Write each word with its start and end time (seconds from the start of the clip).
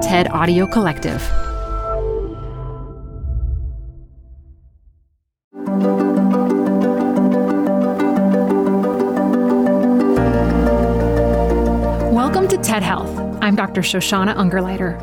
TED 0.00 0.30
Audio 0.32 0.66
Collective. 0.66 1.20
Welcome 12.10 12.48
to 12.48 12.56
TED 12.62 12.82
Health. 12.82 13.10
I'm 13.42 13.54
Dr. 13.54 13.82
Shoshana 13.82 14.34
Ungerleider. 14.34 14.96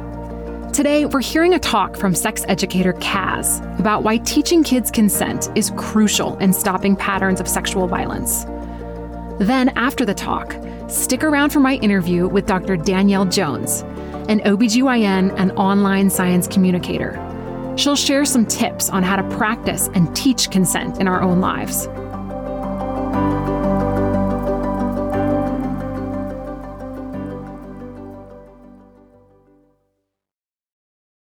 Today, 0.73 1.05
we're 1.05 1.21
hearing 1.21 1.53
a 1.53 1.59
talk 1.59 1.95
from 1.95 2.15
sex 2.15 2.43
educator 2.47 2.93
Kaz 2.93 3.79
about 3.79 4.01
why 4.01 4.17
teaching 4.17 4.63
kids 4.63 4.89
consent 4.89 5.49
is 5.55 5.71
crucial 5.77 6.37
in 6.39 6.51
stopping 6.51 6.95
patterns 6.95 7.39
of 7.39 7.47
sexual 7.47 7.87
violence. 7.87 8.45
Then, 9.39 9.69
after 9.75 10.05
the 10.05 10.15
talk, 10.15 10.55
stick 10.87 11.23
around 11.23 11.51
for 11.51 11.59
my 11.59 11.75
interview 11.75 12.27
with 12.27 12.47
Dr. 12.47 12.75
Danielle 12.75 13.25
Jones, 13.25 13.83
an 14.27 14.41
OBGYN 14.41 15.33
and 15.37 15.51
online 15.53 16.09
science 16.09 16.47
communicator. 16.47 17.23
She'll 17.77 17.95
share 17.95 18.25
some 18.25 18.45
tips 18.45 18.89
on 18.89 19.03
how 19.03 19.15
to 19.15 19.37
practice 19.37 19.87
and 19.93 20.13
teach 20.15 20.51
consent 20.51 20.99
in 20.99 21.07
our 21.07 21.21
own 21.21 21.39
lives. 21.39 21.87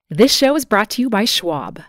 This 0.09 0.35
show 0.35 0.55
is 0.55 0.65
brought 0.65 0.89
to 0.91 1.01
you 1.01 1.09
by 1.09 1.25
Schwab. 1.25 1.81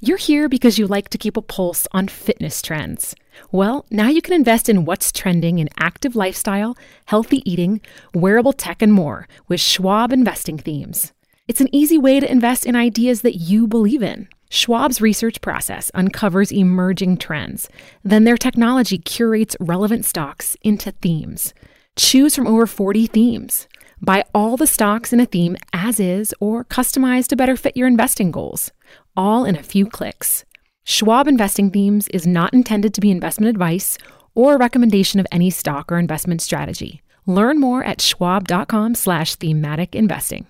You're 0.00 0.16
here 0.16 0.48
because 0.48 0.78
you 0.78 0.86
like 0.86 1.08
to 1.10 1.18
keep 1.18 1.36
a 1.36 1.42
pulse 1.42 1.86
on 1.92 2.08
fitness 2.08 2.62
trends. 2.62 3.14
Well, 3.50 3.86
now 3.90 4.08
you 4.08 4.22
can 4.22 4.34
invest 4.34 4.68
in 4.68 4.84
what's 4.84 5.12
trending 5.12 5.58
in 5.58 5.68
active 5.78 6.16
lifestyle, 6.16 6.76
healthy 7.06 7.48
eating, 7.50 7.80
wearable 8.14 8.52
tech, 8.52 8.82
and 8.82 8.92
more 8.92 9.28
with 9.48 9.60
Schwab 9.60 10.12
investing 10.12 10.58
themes. 10.58 11.12
It's 11.48 11.60
an 11.60 11.74
easy 11.74 11.98
way 11.98 12.20
to 12.20 12.30
invest 12.30 12.66
in 12.66 12.76
ideas 12.76 13.22
that 13.22 13.36
you 13.36 13.66
believe 13.66 14.02
in. 14.02 14.28
Schwab's 14.48 15.00
research 15.00 15.40
process 15.40 15.90
uncovers 15.94 16.52
emerging 16.52 17.16
trends. 17.16 17.68
Then 18.04 18.24
their 18.24 18.36
technology 18.36 18.98
curates 18.98 19.56
relevant 19.58 20.04
stocks 20.04 20.56
into 20.62 20.92
themes. 20.92 21.54
Choose 21.96 22.36
from 22.36 22.46
over 22.46 22.66
40 22.66 23.06
themes. 23.06 23.66
Buy 24.00 24.24
all 24.34 24.56
the 24.56 24.66
stocks 24.66 25.12
in 25.12 25.20
a 25.20 25.26
theme 25.26 25.56
as 25.72 26.00
is 26.00 26.34
or 26.40 26.64
customize 26.64 27.28
to 27.28 27.36
better 27.36 27.56
fit 27.56 27.76
your 27.76 27.86
investing 27.86 28.30
goals, 28.30 28.72
all 29.16 29.44
in 29.44 29.56
a 29.56 29.62
few 29.62 29.86
clicks. 29.86 30.44
Schwab 30.84 31.28
Investing 31.28 31.70
Themes 31.70 32.08
is 32.08 32.26
not 32.26 32.52
intended 32.52 32.94
to 32.94 33.00
be 33.00 33.10
investment 33.10 33.50
advice 33.50 33.98
or 34.34 34.54
a 34.54 34.58
recommendation 34.58 35.20
of 35.20 35.26
any 35.30 35.50
stock 35.50 35.92
or 35.92 35.98
investment 35.98 36.42
strategy. 36.42 37.02
Learn 37.26 37.60
more 37.60 37.84
at 37.84 38.00
schwab.com 38.00 38.94
slash 38.94 39.36
thematic 39.36 39.94
investing. 39.94 40.46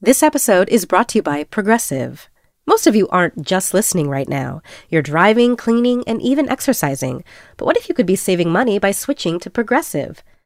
This 0.00 0.22
episode 0.22 0.68
is 0.68 0.84
brought 0.84 1.08
to 1.10 1.18
you 1.18 1.22
by 1.22 1.44
Progressive. 1.44 2.28
Most 2.66 2.86
of 2.86 2.94
you 2.94 3.08
aren't 3.08 3.44
just 3.44 3.74
listening 3.74 4.08
right 4.08 4.28
now. 4.28 4.62
You're 4.88 5.02
driving, 5.02 5.56
cleaning, 5.56 6.04
and 6.06 6.20
even 6.22 6.48
exercising. 6.48 7.24
But 7.56 7.66
what 7.66 7.76
if 7.76 7.88
you 7.88 7.94
could 7.94 8.06
be 8.06 8.16
saving 8.16 8.50
money 8.50 8.78
by 8.78 8.90
switching 8.90 9.38
to 9.40 9.50
Progressive? 9.50 10.22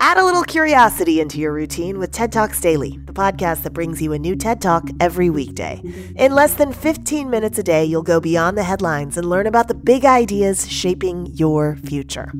Add 0.00 0.18
a 0.18 0.24
little 0.24 0.42
curiosity 0.42 1.20
into 1.20 1.38
your 1.38 1.52
routine 1.52 1.98
with 1.98 2.10
TED 2.10 2.32
Talks 2.32 2.60
Daily, 2.60 2.98
the 3.04 3.12
podcast 3.12 3.62
that 3.62 3.72
brings 3.72 4.02
you 4.02 4.12
a 4.12 4.18
new 4.18 4.34
TED 4.34 4.60
Talk 4.60 4.88
every 5.00 5.30
weekday. 5.30 5.80
In 6.16 6.34
less 6.34 6.54
than 6.54 6.72
15 6.72 7.30
minutes 7.30 7.58
a 7.58 7.62
day, 7.62 7.84
you'll 7.84 8.02
go 8.02 8.20
beyond 8.20 8.58
the 8.58 8.64
headlines 8.64 9.16
and 9.16 9.28
learn 9.28 9.46
about 9.46 9.68
the 9.68 9.74
big 9.74 10.04
ideas 10.04 10.70
shaping 10.70 11.26
your 11.26 11.76
future. 11.76 12.32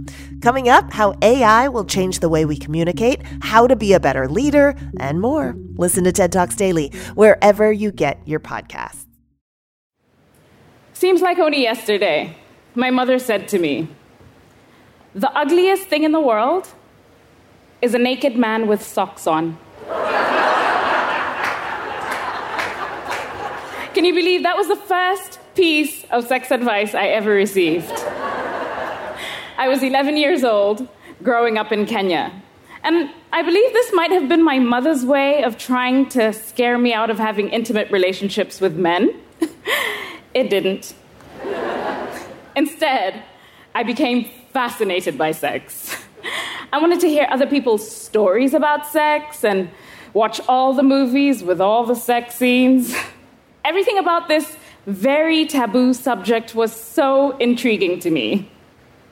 Coming 0.43 0.69
up, 0.69 0.93
how 0.93 1.15
AI 1.23 1.69
will 1.69 1.85
change 1.85 2.19
the 2.19 2.29
way 2.29 2.45
we 2.45 2.57
communicate, 2.57 3.23
how 3.41 3.67
to 3.67 3.77
be 3.77 3.93
a 3.93 4.01
better 4.01 4.29
leader, 4.29 4.75
and 4.99 5.21
more. 5.21 5.55
Listen 5.77 6.05
to 6.05 6.13
TED 6.13 6.33
Talks 6.33 6.57
Daily 6.57 6.89
wherever 7.15 7.71
you 7.71 7.93
get 7.93 8.21
your 8.27 8.41
podcasts. 8.41 9.07
Seems 10.93 11.21
like 11.21 11.39
only 11.39 11.63
yesterday, 11.63 12.37
my 12.75 12.91
mother 12.91 13.19
said 13.19 13.47
to 13.49 13.59
me, 13.59 13.89
The 15.15 15.31
ugliest 15.37 15.85
thing 15.85 16.03
in 16.03 16.13
the 16.13 16.21
world 16.21 16.75
is 17.85 17.93
a 17.93 17.99
naked 17.99 18.35
man 18.35 18.67
with 18.67 18.83
socks 18.83 19.27
on. 19.27 19.59
Can 23.93 24.07
you 24.07 24.15
believe 24.15 24.43
that 24.43 24.57
was 24.57 24.69
the 24.69 24.77
first 24.77 25.39
piece 25.55 26.05
of 26.05 26.27
sex 26.27 26.51
advice 26.51 26.95
I 26.95 27.09
ever 27.09 27.31
received? 27.31 27.93
I 29.59 29.69
was 29.69 29.83
11 29.83 30.17
years 30.17 30.45
old, 30.45 30.89
growing 31.23 31.59
up 31.59 31.73
in 31.73 31.85
Kenya. 31.85 32.33
And 32.83 33.11
I 33.35 33.43
believe 33.43 33.73
this 33.75 33.93
might 33.93 34.11
have 34.13 34.31
been 34.31 34.43
my 34.43 34.59
mother's 34.59 35.05
way 35.05 35.45
of 35.45 35.59
trying 35.59 36.09
to 36.11 36.33
scare 36.33 36.79
me 36.79 36.95
out 36.95 37.11
of 37.11 37.19
having 37.19 37.51
intimate 37.51 37.91
relationships 37.91 38.63
with 38.63 38.77
men. 38.77 39.11
it 40.35 40.49
didn't. 40.49 40.95
Instead, 42.57 43.23
I 43.75 43.83
became 43.83 44.31
fascinated 44.55 45.19
by 45.19 45.33
sex. 45.33 45.94
I 46.75 46.79
wanted 46.79 46.99
to 47.03 47.09
hear 47.09 47.29
other 47.31 47.47
people's 47.47 47.89
stories 47.89 48.53
about 48.53 48.85
sex 48.85 49.45
and 49.45 49.71
watch 50.13 50.41
all 50.49 50.73
the 50.73 50.83
movies 50.83 51.41
with 51.41 51.61
all 51.61 51.87
the 51.87 51.95
sex 51.95 52.35
scenes. 52.35 52.97
Everything 53.65 53.97
about 53.97 54.27
this 54.27 54.57
very 54.85 55.47
taboo 55.47 55.95
subject 55.95 56.57
was 56.57 56.75
so 56.75 57.37
intriguing 57.37 58.01
to 58.01 58.11
me. 58.11 58.51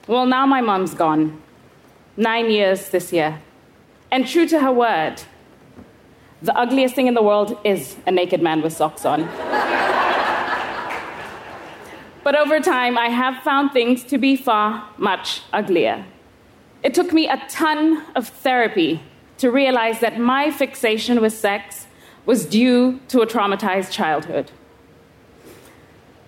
Well, 0.09 0.25
now 0.25 0.45
my 0.45 0.59
mom's 0.59 0.93
gone. 0.93 1.41
Nine 2.17 2.51
years 2.51 2.89
this 2.89 3.13
year. 3.13 3.39
And 4.11 4.27
true 4.27 4.45
to 4.47 4.59
her 4.59 4.73
word, 4.73 5.23
the 6.41 6.53
ugliest 6.57 6.95
thing 6.95 7.07
in 7.07 7.13
the 7.13 7.23
world 7.23 7.57
is 7.63 7.95
a 8.05 8.11
naked 8.11 8.41
man 8.41 8.61
with 8.61 8.73
socks 8.73 9.05
on. 9.05 9.21
but 12.25 12.35
over 12.35 12.59
time, 12.59 12.97
I 12.97 13.07
have 13.07 13.41
found 13.41 13.71
things 13.71 14.03
to 14.03 14.17
be 14.17 14.35
far 14.35 14.89
much 14.97 15.43
uglier. 15.53 16.03
It 16.83 16.93
took 16.93 17.13
me 17.13 17.29
a 17.29 17.41
ton 17.49 18.03
of 18.13 18.27
therapy 18.27 19.01
to 19.37 19.49
realize 19.49 20.01
that 20.01 20.19
my 20.19 20.51
fixation 20.51 21.21
with 21.21 21.33
sex 21.33 21.87
was 22.25 22.45
due 22.45 22.99
to 23.07 23.21
a 23.21 23.27
traumatized 23.27 23.91
childhood. 23.91 24.51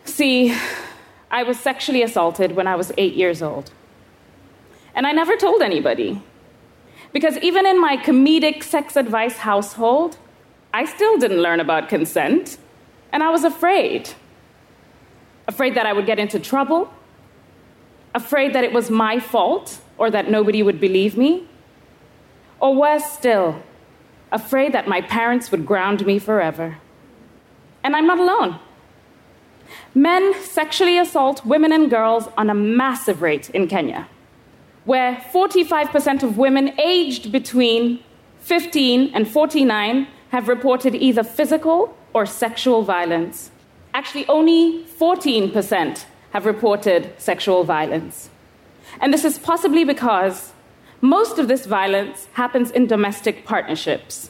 See, 0.06 0.56
I 1.30 1.44
was 1.44 1.60
sexually 1.60 2.02
assaulted 2.02 2.56
when 2.56 2.68
I 2.68 2.76
was 2.76 2.92
eight 2.98 3.16
years 3.16 3.42
old. 3.42 3.72
And 4.94 5.06
I 5.06 5.12
never 5.12 5.36
told 5.36 5.62
anybody. 5.62 6.22
Because 7.12 7.38
even 7.38 7.66
in 7.66 7.80
my 7.80 7.98
comedic 7.98 8.64
sex 8.64 8.96
advice 8.96 9.38
household, 9.38 10.18
I 10.74 10.86
still 10.86 11.18
didn't 11.18 11.42
learn 11.42 11.60
about 11.60 11.90
consent. 11.90 12.58
And 13.12 13.24
I 13.24 13.30
was 13.30 13.44
afraid. 13.44 14.10
Afraid 15.48 15.76
that 15.76 15.86
I 15.86 15.94
would 15.94 16.06
get 16.06 16.20
into 16.20 16.40
trouble. 16.40 16.94
Afraid 18.16 18.54
that 18.56 18.64
it 18.64 18.74
was 18.74 18.90
my 18.90 19.20
fault 19.20 19.80
or 20.00 20.10
that 20.10 20.32
nobody 20.32 20.64
would 20.64 20.80
believe 20.80 21.16
me. 21.18 21.48
Or 22.60 22.74
worse 22.74 23.06
still, 23.12 23.62
afraid 24.32 24.74
that 24.74 24.88
my 24.88 25.02
parents 25.02 25.52
would 25.52 25.66
ground 25.66 26.06
me 26.06 26.18
forever. 26.18 26.78
And 27.84 27.96
I'm 27.96 28.08
not 28.08 28.18
alone. 28.18 28.60
Men 29.94 30.34
sexually 30.42 30.98
assault 30.98 31.46
women 31.46 31.72
and 31.72 31.90
girls 31.90 32.28
on 32.38 32.50
a 32.50 32.54
massive 32.54 33.22
rate 33.22 33.50
in 33.52 33.68
Kenya, 33.68 34.08
where 34.86 35.16
45% 35.32 36.24
of 36.24 36.38
women 36.38 36.80
aged 36.80 37.32
between 37.32 38.00
15 38.40 39.12
and 39.14 39.28
49 39.28 40.08
have 40.30 40.48
reported 40.48 40.96
either 40.96 41.24
physical 41.24 41.98
or 42.14 42.26
sexual 42.26 42.82
violence. 42.82 43.52
Actually, 43.94 44.28
only 44.28 44.84
14% 45.00 46.06
have 46.36 46.46
reported 46.46 47.14
sexual 47.18 47.64
violence. 47.64 48.30
And 49.00 49.14
this 49.14 49.24
is 49.24 49.40
possibly 49.40 49.86
because 49.86 50.52
most 51.00 51.40
of 51.40 51.48
this 51.48 51.66
violence 51.66 52.28
happens 52.34 52.72
in 52.72 52.88
domestic 52.88 53.46
partnerships, 53.46 54.30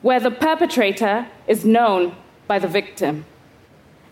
where 0.00 0.20
the 0.20 0.30
perpetrator 0.30 1.26
is 1.46 1.66
known 1.66 2.16
by 2.46 2.58
the 2.58 2.66
victim. 2.66 3.26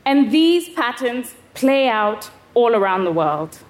And 0.04 0.30
these 0.30 0.68
patterns 0.68 1.34
play 1.54 1.88
out 1.88 2.28
all 2.52 2.76
around 2.76 3.04
the 3.04 3.12
world. 3.12 3.60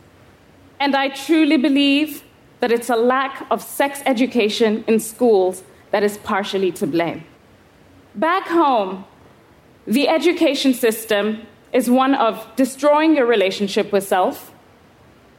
And 0.81 0.97
I 0.97 1.11
truly 1.11 1.57
believe 1.57 2.25
that 2.59 2.73
it's 2.73 2.91
a 2.91 2.97
lack 2.97 3.47
of 3.49 3.63
sex 3.63 4.03
education 4.07 4.83
in 4.89 4.99
schools 4.99 5.63
that 5.93 6.03
is 6.03 6.19
partially 6.19 6.73
to 6.73 6.85
blame. 6.85 7.23
Back 8.17 8.49
home, 8.49 9.05
the 9.87 10.09
education 10.09 10.75
system 10.75 11.47
is 11.73 11.89
one 11.89 12.15
of 12.15 12.47
destroying 12.57 13.17
your 13.17 13.27
relationship 13.27 13.93
with 13.93 14.07
self, 14.07 14.53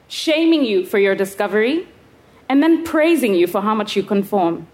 shaming 0.07 0.63
you 0.63 0.85
for 0.85 0.97
your 0.97 1.15
discovery, 1.15 1.87
and 2.47 2.61
then 2.61 2.83
praising 2.83 3.33
you 3.33 3.47
for 3.47 3.61
how 3.61 3.75
much 3.75 3.95
you 3.95 4.03
conform. 4.03 4.67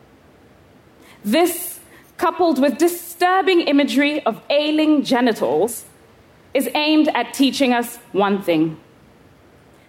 This, 1.23 1.79
coupled 2.17 2.61
with 2.61 2.77
disturbing 2.77 3.61
imagery 3.61 4.23
of 4.25 4.41
ailing 4.49 5.03
genitals, 5.03 5.85
is 6.53 6.69
aimed 6.73 7.07
at 7.09 7.33
teaching 7.33 7.73
us 7.73 7.97
one 8.11 8.41
thing 8.41 8.79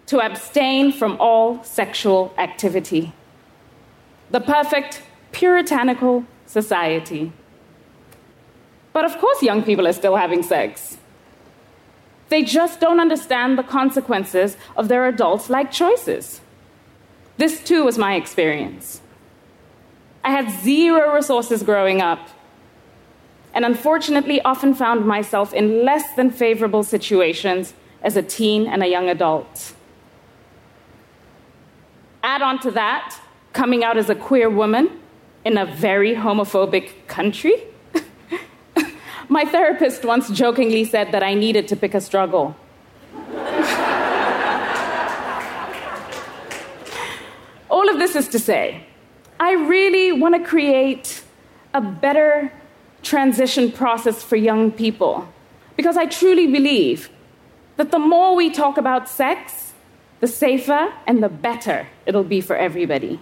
to 0.06 0.20
abstain 0.20 0.91
from 0.91 1.17
all 1.20 1.62
sexual 1.65 2.35
activity. 2.38 3.12
The 4.31 4.41
perfect 4.41 5.03
puritanical 5.32 6.25
society. 6.47 7.32
But 8.93 9.05
of 9.05 9.19
course, 9.19 9.43
young 9.43 9.62
people 9.62 9.87
are 9.87 9.93
still 9.93 10.17
having 10.17 10.43
sex. 10.43 10.97
They 12.29 12.43
just 12.43 12.81
don't 12.81 13.01
understand 13.01 13.59
the 13.59 13.63
consequences 13.63 14.57
of 14.77 14.89
their 14.89 15.07
adult 15.07 15.49
like 15.49 15.73
choices. 15.73 16.41
This 17.39 17.63
too 17.63 17.85
was 17.85 17.97
my 17.97 18.17
experience. 18.17 19.01
I 20.25 20.31
had 20.31 20.51
zero 20.51 21.15
resources 21.15 21.63
growing 21.63 22.03
up, 22.03 22.29
and 23.55 23.65
unfortunately, 23.65 24.43
often 24.43 24.75
found 24.75 25.07
myself 25.07 25.55
in 25.55 25.85
less 25.85 26.15
than 26.17 26.31
favorable 26.31 26.83
situations 26.83 27.73
as 28.03 28.17
a 28.17 28.23
teen 28.23 28.67
and 28.67 28.83
a 28.83 28.87
young 28.87 29.09
adult. 29.09 29.75
Add 32.23 32.43
on 32.43 32.59
to 32.61 32.71
that, 32.73 33.19
coming 33.53 33.83
out 33.83 33.97
as 33.97 34.11
a 34.11 34.15
queer 34.15 34.51
woman 34.51 34.91
in 35.45 35.57
a 35.57 35.65
very 35.65 36.15
homophobic 36.15 36.91
country. 37.07 37.55
My 39.31 39.45
therapist 39.45 40.05
once 40.05 40.31
jokingly 40.31 40.85
said 40.85 41.13
that 41.13 41.23
I 41.23 41.35
needed 41.35 41.69
to 41.69 41.77
pick 41.77 41.95
a 41.95 42.01
struggle. 42.01 42.57
All 47.71 47.91
of 47.91 47.99
this 47.99 48.17
is 48.17 48.29
to 48.29 48.39
say, 48.39 48.87
I 49.39 49.53
really 49.53 50.13
want 50.13 50.35
to 50.35 50.43
create 50.43 51.23
a 51.75 51.81
better 51.81 52.51
transition 53.03 53.71
process 53.71 54.23
for 54.23 54.37
young 54.37 54.73
people 54.73 55.29
because 55.77 55.99
I 55.99 56.07
truly 56.07 56.47
believe 56.47 57.11
that 57.77 57.93
the 57.93 57.99
more 57.99 58.35
we 58.35 58.51
talk 58.51 58.79
about 58.79 59.09
sex, 59.09 59.73
the 60.21 60.27
safer 60.27 60.93
and 61.07 61.23
the 61.23 61.29
better 61.29 61.87
it'll 62.07 62.25
be 62.25 62.41
for 62.41 62.57
everybody. 62.57 63.21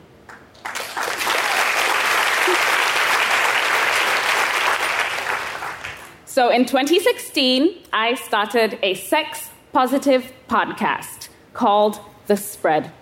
So 6.37 6.51
in 6.51 6.67
2016, 6.67 7.75
I 7.95 8.15
started 8.15 8.79
a 8.83 8.93
sex 8.93 9.49
positive 9.73 10.35
podcast 10.51 11.31
called 11.55 11.99
The 12.27 12.37
Spread 12.37 12.93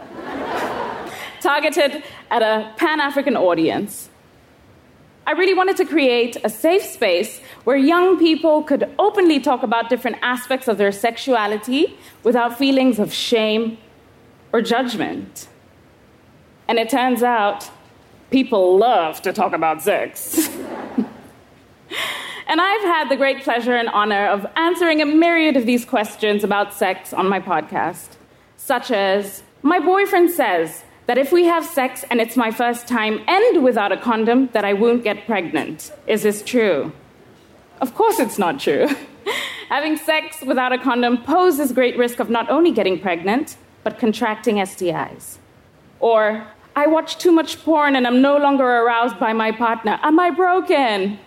targeted 1.40 2.02
at 2.28 2.42
a 2.42 2.74
Pan 2.76 2.98
African 2.98 3.36
audience. 3.36 4.10
I 5.28 5.30
really 5.34 5.54
wanted 5.54 5.76
to 5.76 5.84
create 5.84 6.38
a 6.42 6.48
safe 6.48 6.82
space 6.82 7.40
where 7.62 7.76
young 7.76 8.18
people 8.18 8.64
could 8.64 8.92
openly 8.98 9.38
talk 9.38 9.62
about 9.62 9.88
different 9.88 10.16
aspects 10.20 10.66
of 10.66 10.76
their 10.76 10.90
sexuality 10.90 11.96
without 12.24 12.58
feelings 12.58 12.98
of 12.98 13.12
shame 13.12 13.78
or 14.52 14.60
judgment. 14.60 15.46
And 16.66 16.80
it 16.80 16.90
turns 16.90 17.22
out 17.22 17.70
people 18.32 18.76
love 18.76 19.22
to 19.22 19.32
talk 19.32 19.52
about 19.52 19.82
sex. 19.82 20.50
and 22.46 22.60
I've 22.60 22.82
had 22.82 23.08
the 23.08 23.16
great 23.16 23.42
pleasure 23.42 23.74
and 23.74 23.88
honor 23.88 24.26
of 24.28 24.46
answering 24.56 25.02
a 25.02 25.06
myriad 25.06 25.56
of 25.56 25.66
these 25.66 25.84
questions 25.84 26.44
about 26.44 26.72
sex 26.72 27.12
on 27.12 27.28
my 27.28 27.40
podcast, 27.40 28.16
such 28.56 28.90
as 28.90 29.42
My 29.62 29.80
boyfriend 29.80 30.30
says 30.30 30.84
that 31.06 31.18
if 31.18 31.32
we 31.32 31.44
have 31.46 31.64
sex 31.64 32.04
and 32.08 32.20
it's 32.20 32.36
my 32.36 32.52
first 32.52 32.86
time 32.86 33.20
and 33.26 33.64
without 33.64 33.90
a 33.90 33.96
condom, 33.96 34.48
that 34.52 34.64
I 34.64 34.74
won't 34.74 35.02
get 35.02 35.26
pregnant. 35.26 35.92
Is 36.06 36.22
this 36.22 36.42
true? 36.42 36.92
Of 37.80 37.94
course, 37.94 38.20
it's 38.20 38.38
not 38.38 38.60
true. 38.60 38.86
Having 39.68 39.96
sex 39.96 40.42
without 40.42 40.72
a 40.72 40.78
condom 40.78 41.22
poses 41.24 41.72
great 41.72 41.98
risk 41.98 42.20
of 42.20 42.30
not 42.30 42.48
only 42.48 42.70
getting 42.70 43.00
pregnant, 43.00 43.56
but 43.82 43.98
contracting 43.98 44.56
STIs. 44.56 45.38
Or, 45.98 46.46
I 46.76 46.86
watch 46.86 47.18
too 47.18 47.32
much 47.32 47.64
porn 47.64 47.96
and 47.96 48.06
I'm 48.06 48.20
no 48.20 48.36
longer 48.36 48.64
aroused 48.64 49.18
by 49.18 49.32
my 49.32 49.50
partner. 49.50 49.98
Am 50.02 50.20
I 50.20 50.30
broken? 50.30 51.18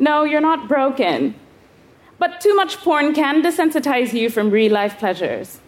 No, 0.00 0.24
you're 0.24 0.40
not 0.40 0.66
broken. 0.66 1.34
But 2.18 2.40
too 2.40 2.56
much 2.56 2.78
porn 2.78 3.14
can 3.14 3.42
desensitize 3.42 4.12
you 4.12 4.30
from 4.30 4.50
real 4.50 4.72
life 4.72 4.98
pleasures. 4.98 5.60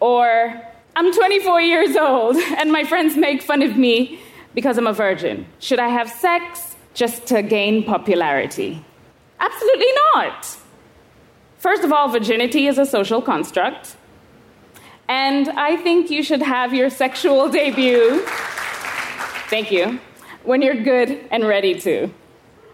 Or, 0.00 0.60
I'm 0.96 1.12
24 1.12 1.60
years 1.60 1.94
old, 1.94 2.36
and 2.58 2.72
my 2.72 2.84
friends 2.84 3.16
make 3.16 3.42
fun 3.42 3.62
of 3.62 3.76
me 3.76 4.18
because 4.54 4.78
I'm 4.78 4.86
a 4.86 4.92
virgin. 4.92 5.46
Should 5.58 5.78
I 5.78 5.88
have 5.88 6.10
sex 6.10 6.74
just 6.94 7.26
to 7.26 7.42
gain 7.42 7.84
popularity? 7.84 8.82
Absolutely 9.38 9.92
not. 10.14 10.56
First 11.58 11.84
of 11.84 11.92
all, 11.92 12.08
virginity 12.08 12.66
is 12.66 12.78
a 12.78 12.86
social 12.86 13.20
construct. 13.20 13.96
And 15.06 15.50
I 15.50 15.76
think 15.76 16.10
you 16.10 16.22
should 16.22 16.40
have 16.40 16.72
your 16.72 16.88
sexual 16.88 17.50
debut, 17.50 18.22
thank 19.48 19.70
you, 19.70 20.00
when 20.44 20.62
you're 20.62 20.82
good 20.82 21.20
and 21.30 21.46
ready 21.46 21.78
to. 21.80 22.10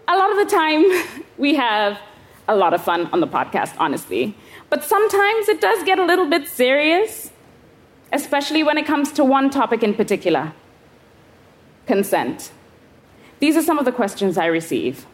A 0.07 0.15
lot 0.15 0.31
of 0.31 0.37
the 0.37 0.55
time, 0.55 0.83
we 1.37 1.55
have 1.55 1.99
a 2.47 2.55
lot 2.55 2.73
of 2.73 2.83
fun 2.83 3.07
on 3.13 3.19
the 3.19 3.27
podcast, 3.27 3.75
honestly. 3.77 4.35
But 4.69 4.83
sometimes 4.83 5.49
it 5.49 5.61
does 5.61 5.83
get 5.83 5.99
a 5.99 6.05
little 6.05 6.29
bit 6.29 6.47
serious 6.47 7.31
especially 8.11 8.63
when 8.63 8.77
it 8.77 8.85
comes 8.85 9.11
to 9.13 9.23
one 9.23 9.49
topic 9.49 9.83
in 9.83 9.93
particular 9.93 10.53
consent. 11.85 12.51
These 13.39 13.55
are 13.55 13.61
some 13.61 13.79
of 13.79 13.85
the 13.85 13.91
questions 13.91 14.37
I 14.37 14.47
receive. 14.47 15.05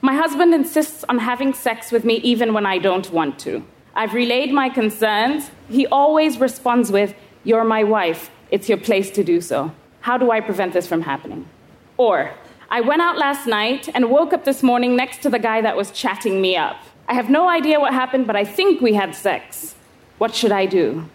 My 0.00 0.14
husband 0.14 0.54
insists 0.54 1.04
on 1.08 1.18
having 1.18 1.52
sex 1.52 1.92
with 1.92 2.04
me 2.04 2.14
even 2.16 2.52
when 2.52 2.66
I 2.66 2.78
don't 2.78 3.10
want 3.12 3.38
to. 3.40 3.64
I've 3.94 4.14
relayed 4.14 4.52
my 4.52 4.70
concerns. 4.70 5.50
He 5.68 5.86
always 5.86 6.38
responds 6.38 6.90
with, 6.90 7.14
You're 7.44 7.64
my 7.64 7.84
wife. 7.84 8.30
It's 8.50 8.68
your 8.68 8.78
place 8.78 9.10
to 9.10 9.22
do 9.22 9.40
so. 9.40 9.72
How 10.00 10.16
do 10.16 10.30
I 10.30 10.40
prevent 10.40 10.72
this 10.72 10.86
from 10.86 11.02
happening? 11.02 11.48
Or, 11.96 12.32
I 12.72 12.80
went 12.80 13.02
out 13.02 13.18
last 13.18 13.48
night 13.48 13.88
and 13.94 14.10
woke 14.10 14.32
up 14.32 14.44
this 14.44 14.62
morning 14.62 14.94
next 14.94 15.22
to 15.22 15.30
the 15.30 15.40
guy 15.40 15.60
that 15.60 15.76
was 15.76 15.90
chatting 15.90 16.40
me 16.40 16.56
up. 16.56 16.76
I 17.08 17.14
have 17.14 17.28
no 17.28 17.48
idea 17.48 17.80
what 17.80 17.92
happened, 17.92 18.28
but 18.28 18.36
I 18.36 18.44
think 18.44 18.80
we 18.80 18.94
had 18.94 19.12
sex. 19.14 19.74
What 20.18 20.34
should 20.34 20.52
I 20.52 20.66
do? 20.66 21.08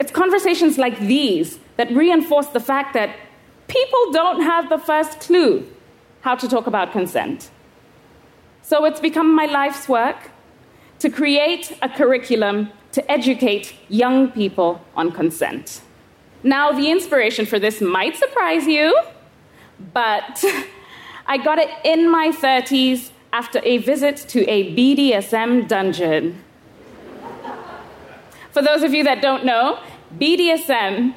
It's 0.00 0.10
conversations 0.10 0.78
like 0.78 0.98
these 0.98 1.60
that 1.76 1.92
reinforce 1.92 2.48
the 2.48 2.58
fact 2.58 2.92
that 2.94 3.14
people 3.68 4.10
don't 4.10 4.42
have 4.42 4.68
the 4.68 4.78
first 4.78 5.20
clue 5.20 5.64
how 6.22 6.34
to 6.34 6.48
talk 6.48 6.66
about 6.66 6.90
consent. 6.90 7.50
So 8.62 8.84
it's 8.84 8.98
become 8.98 9.32
my 9.32 9.46
life's 9.46 9.88
work 9.88 10.30
to 10.98 11.08
create 11.08 11.78
a 11.82 11.88
curriculum 11.88 12.70
to 12.92 13.10
educate 13.10 13.74
young 13.88 14.30
people 14.32 14.80
on 14.96 15.12
consent. 15.12 15.82
Now, 16.42 16.72
the 16.72 16.90
inspiration 16.90 17.46
for 17.46 17.60
this 17.60 17.80
might 17.80 18.16
surprise 18.16 18.66
you, 18.66 18.92
but 19.92 20.44
I 21.26 21.38
got 21.38 21.58
it 21.58 21.70
in 21.84 22.10
my 22.10 22.28
30s 22.28 23.10
after 23.32 23.60
a 23.64 23.78
visit 23.78 24.16
to 24.28 24.48
a 24.48 24.74
BDSM 24.76 25.66
dungeon. 25.68 26.42
For 28.50 28.62
those 28.62 28.82
of 28.82 28.92
you 28.92 29.04
that 29.04 29.22
don't 29.22 29.44
know, 29.44 29.78
BDSM 30.18 31.14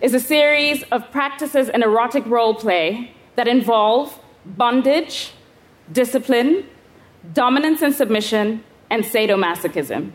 is 0.00 0.14
a 0.14 0.20
series 0.20 0.84
of 0.92 1.10
practices 1.10 1.68
in 1.68 1.82
erotic 1.82 2.24
role 2.26 2.54
play 2.54 3.12
that 3.34 3.48
involve 3.48 4.20
bondage, 4.44 5.32
discipline, 5.90 6.66
dominance 7.32 7.82
and 7.82 7.94
submission, 7.94 8.62
and 8.90 9.02
sadomasochism. 9.04 10.12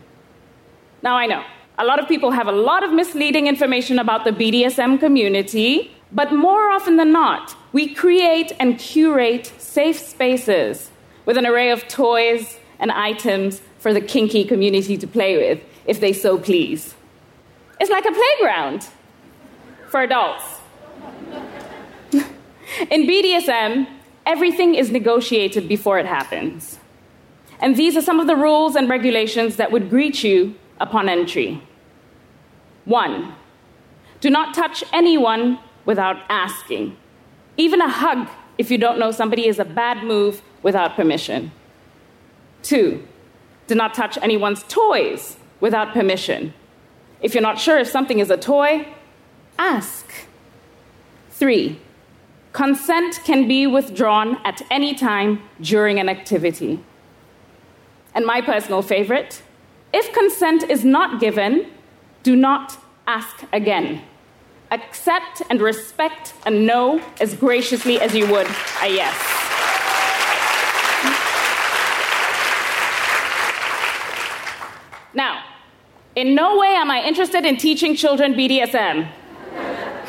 Now, 1.02 1.16
I 1.16 1.26
know 1.26 1.44
a 1.78 1.84
lot 1.84 1.98
of 1.98 2.08
people 2.08 2.30
have 2.30 2.46
a 2.46 2.52
lot 2.52 2.82
of 2.82 2.92
misleading 2.92 3.46
information 3.46 3.98
about 3.98 4.24
the 4.24 4.30
BDSM 4.30 5.00
community, 5.00 5.94
but 6.12 6.32
more 6.32 6.70
often 6.70 6.96
than 6.96 7.12
not, 7.12 7.56
we 7.72 7.94
create 7.94 8.52
and 8.58 8.78
curate 8.78 9.52
safe 9.58 9.98
spaces 9.98 10.90
with 11.24 11.36
an 11.36 11.46
array 11.46 11.70
of 11.70 11.86
toys 11.86 12.58
and 12.78 12.90
items 12.90 13.62
for 13.78 13.94
the 13.94 14.00
kinky 14.00 14.44
community 14.44 14.96
to 14.96 15.06
play 15.06 15.36
with 15.36 15.62
if 15.86 16.00
they 16.00 16.12
so 16.12 16.38
please. 16.38 16.94
It's 17.78 17.90
like 17.90 18.04
a 18.04 18.12
playground 18.12 18.88
for 19.88 20.02
adults. 20.02 20.44
In 22.12 23.06
BDSM, 23.06 23.86
everything 24.26 24.74
is 24.74 24.90
negotiated 24.90 25.68
before 25.68 25.98
it 25.98 26.06
happens. 26.06 26.78
And 27.60 27.76
these 27.76 27.96
are 27.96 28.02
some 28.02 28.20
of 28.20 28.26
the 28.26 28.36
rules 28.36 28.74
and 28.74 28.88
regulations 28.88 29.56
that 29.56 29.70
would 29.70 29.90
greet 29.90 30.24
you 30.24 30.54
upon 30.80 31.08
entry. 31.08 31.62
One, 32.84 33.34
do 34.20 34.30
not 34.30 34.54
touch 34.54 34.82
anyone 34.92 35.58
without 35.90 36.18
asking. 36.28 36.96
Even 37.56 37.80
a 37.80 37.88
hug, 37.88 38.28
if 38.58 38.70
you 38.70 38.78
don't 38.78 38.96
know 38.96 39.10
somebody, 39.10 39.48
is 39.48 39.58
a 39.58 39.64
bad 39.64 40.04
move 40.04 40.40
without 40.62 40.94
permission. 40.94 41.50
Two, 42.62 43.02
do 43.66 43.74
not 43.74 43.92
touch 43.92 44.16
anyone's 44.22 44.62
toys 44.68 45.36
without 45.58 45.92
permission. 45.92 46.54
If 47.20 47.34
you're 47.34 47.48
not 47.50 47.58
sure 47.58 47.76
if 47.76 47.88
something 47.88 48.20
is 48.20 48.30
a 48.30 48.36
toy, 48.36 48.86
ask. 49.58 50.06
Three, 51.30 51.80
consent 52.52 53.18
can 53.24 53.48
be 53.48 53.66
withdrawn 53.66 54.38
at 54.44 54.62
any 54.70 54.94
time 54.94 55.42
during 55.60 55.98
an 55.98 56.08
activity. 56.08 56.78
And 58.14 58.24
my 58.24 58.40
personal 58.40 58.82
favorite 58.82 59.42
if 59.92 60.12
consent 60.12 60.62
is 60.70 60.84
not 60.84 61.18
given, 61.18 61.66
do 62.22 62.36
not 62.36 62.78
ask 63.08 63.44
again. 63.52 64.04
Accept 64.72 65.42
and 65.50 65.60
respect 65.60 66.32
a 66.46 66.50
no 66.50 67.02
as 67.20 67.34
graciously 67.34 68.00
as 68.00 68.14
you 68.14 68.24
would 68.30 68.46
a 68.82 68.88
yes. 68.88 69.16
Now, 75.12 75.42
in 76.14 76.36
no 76.36 76.56
way 76.56 76.68
am 76.68 76.88
I 76.90 77.02
interested 77.02 77.44
in 77.44 77.56
teaching 77.56 77.96
children 77.96 78.34
BDSM. 78.34 79.10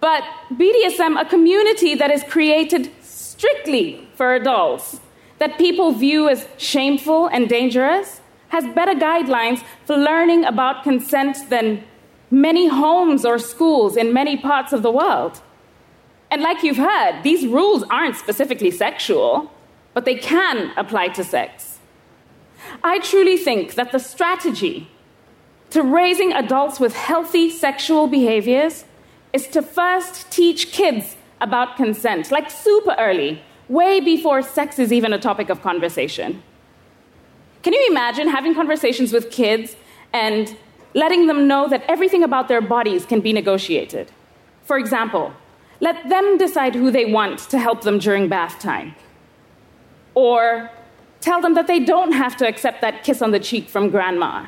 but 0.00 0.22
BDSM, 0.52 1.20
a 1.20 1.24
community 1.24 1.96
that 1.96 2.12
is 2.12 2.22
created 2.22 2.92
strictly 3.02 4.08
for 4.14 4.34
adults, 4.34 5.00
that 5.38 5.58
people 5.58 5.92
view 5.92 6.28
as 6.28 6.46
shameful 6.56 7.26
and 7.26 7.48
dangerous, 7.48 8.20
has 8.50 8.64
better 8.74 8.94
guidelines 8.94 9.64
for 9.84 9.96
learning 9.96 10.44
about 10.44 10.84
consent 10.84 11.36
than 11.50 11.82
many 12.30 12.68
homes 12.68 13.24
or 13.24 13.38
schools 13.38 13.96
in 13.96 14.12
many 14.12 14.36
parts 14.36 14.72
of 14.72 14.82
the 14.82 14.90
world. 14.90 15.40
And 16.30 16.42
like 16.42 16.62
you've 16.62 16.76
heard, 16.76 17.22
these 17.22 17.46
rules 17.46 17.84
aren't 17.90 18.16
specifically 18.16 18.70
sexual, 18.70 19.50
but 19.94 20.04
they 20.04 20.14
can 20.14 20.72
apply 20.76 21.08
to 21.08 21.24
sex. 21.24 21.78
I 22.84 22.98
truly 22.98 23.36
think 23.36 23.74
that 23.74 23.92
the 23.92 23.98
strategy 23.98 24.88
to 25.70 25.82
raising 25.82 26.32
adults 26.32 26.80
with 26.80 26.94
healthy 26.94 27.50
sexual 27.50 28.06
behaviors 28.06 28.84
is 29.32 29.46
to 29.48 29.62
first 29.62 30.30
teach 30.30 30.72
kids 30.72 31.16
about 31.40 31.76
consent, 31.76 32.30
like 32.30 32.50
super 32.50 32.94
early, 32.98 33.42
way 33.68 34.00
before 34.00 34.42
sex 34.42 34.78
is 34.78 34.92
even 34.92 35.12
a 35.12 35.18
topic 35.18 35.50
of 35.50 35.62
conversation. 35.62 36.42
Can 37.62 37.72
you 37.72 37.86
imagine 37.90 38.28
having 38.28 38.54
conversations 38.54 39.12
with 39.12 39.30
kids 39.30 39.76
and 40.12 40.56
letting 40.98 41.28
them 41.28 41.46
know 41.46 41.68
that 41.68 41.84
everything 41.94 42.22
about 42.24 42.48
their 42.48 42.60
bodies 42.60 43.06
can 43.06 43.20
be 43.20 43.32
negotiated? 43.32 44.10
For 44.64 44.76
example, 44.76 45.32
let 45.80 46.08
them 46.08 46.36
decide 46.36 46.74
who 46.74 46.90
they 46.90 47.06
want 47.18 47.38
to 47.52 47.58
help 47.58 47.82
them 47.82 47.98
during 47.98 48.28
bath 48.28 48.58
time. 48.58 48.96
Or 50.14 50.70
tell 51.20 51.40
them 51.40 51.54
that 51.54 51.68
they 51.68 51.80
don't 51.92 52.12
have 52.12 52.36
to 52.38 52.48
accept 52.48 52.80
that 52.80 53.04
kiss 53.04 53.22
on 53.22 53.30
the 53.30 53.38
cheek 53.38 53.68
from 53.68 53.90
grandma. 53.90 54.46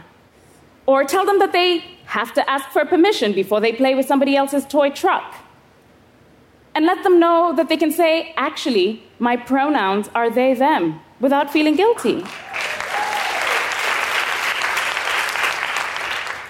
Or 0.87 1.05
tell 1.05 1.25
them 1.25 1.39
that 1.39 1.53
they 1.53 1.85
have 2.07 2.35
to 2.35 2.51
ask 2.51 2.69
for 2.71 2.85
permission 2.85 3.33
before 3.33 3.61
they 3.61 3.73
play 3.73 3.95
with 3.95 4.07
somebody 4.07 4.35
else's 4.35 4.67
toy 4.67 4.91
truck. 4.91 5.37
And 6.75 6.85
let 6.85 7.05
them 7.05 7.21
know 7.21 7.53
that 7.57 7.69
they 7.69 7.77
can 7.77 7.93
say, 7.93 8.33
actually, 8.37 9.03
my 9.21 9.37
pronouns 9.37 10.09
are 10.15 10.31
they, 10.31 10.55
them, 10.55 11.01
without 11.21 11.53
feeling 11.53 11.77
guilty. 11.77 12.25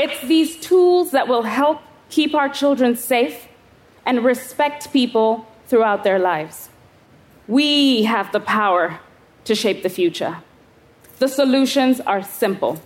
It's 0.00 0.21
these 0.23 0.57
tools 0.57 1.11
that 1.11 1.28
will 1.28 1.42
help 1.42 1.83
keep 2.09 2.35
our 2.35 2.49
children 2.49 2.97
safe 2.97 3.49
and 4.07 4.25
respect 4.25 4.95
people 4.95 5.47
throughout 5.66 6.04
their 6.04 6.19
lives. 6.19 6.71
We 7.47 8.04
have 8.04 8.33
the 8.33 8.40
power 8.40 9.00
to 9.45 9.54
shape 9.54 9.83
the 9.83 9.90
future. 9.90 10.38
The 11.19 11.28
solutions 11.28 12.00
are 12.00 12.23
simple. 12.23 12.80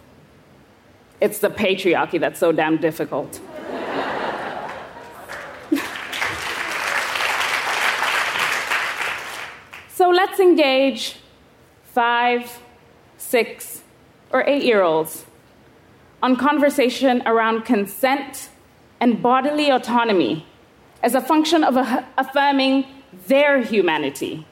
It's 1.21 1.39
the 1.39 1.51
patriarchy 1.51 2.19
that's 2.19 2.41
so 2.41 2.51
damn 2.51 2.79
difficult. 2.79 3.35
so 9.89 10.11
let's 10.11 10.41
engage 10.41 11.19
five, 11.85 12.59
six, 13.19 13.83
or 14.33 14.43
eight 14.49 14.65
year 14.65 14.83
olds 14.83 15.27
on 16.25 16.37
conversation 16.37 17.23
around 17.27 17.67
consent 17.67 18.49
and 18.99 19.23
bodily 19.23 19.69
autonomy 19.69 20.47
as 21.03 21.15
a 21.15 21.21
function 21.21 21.63
of 21.63 21.77
affirming 22.17 22.87
their 23.27 23.61
humanity, 23.61 24.47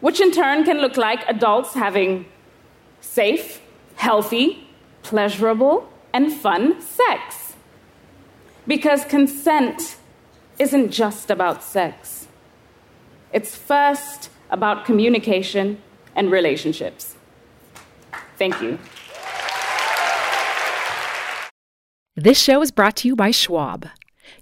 which 0.00 0.20
in 0.20 0.32
turn 0.32 0.64
can 0.64 0.78
look 0.78 0.96
like 0.96 1.20
adults 1.28 1.74
having 1.74 2.26
safe, 3.00 3.60
healthy, 3.94 4.66
pleasurable, 5.04 5.88
and 6.12 6.32
fun 6.32 6.80
sex. 6.80 7.54
Because 8.66 9.04
consent 9.04 9.98
isn't 10.58 10.90
just 10.90 11.30
about 11.30 11.62
sex, 11.62 12.26
it's 13.32 13.54
first 13.54 14.30
about 14.50 14.84
communication 14.84 15.80
and 16.16 16.32
relationships. 16.32 17.14
Thank 18.36 18.60
you. 18.60 18.80
This 22.16 22.38
show 22.38 22.60
is 22.60 22.70
brought 22.70 22.96
to 22.96 23.08
you 23.08 23.16
by 23.16 23.30
Schwab. 23.30 23.88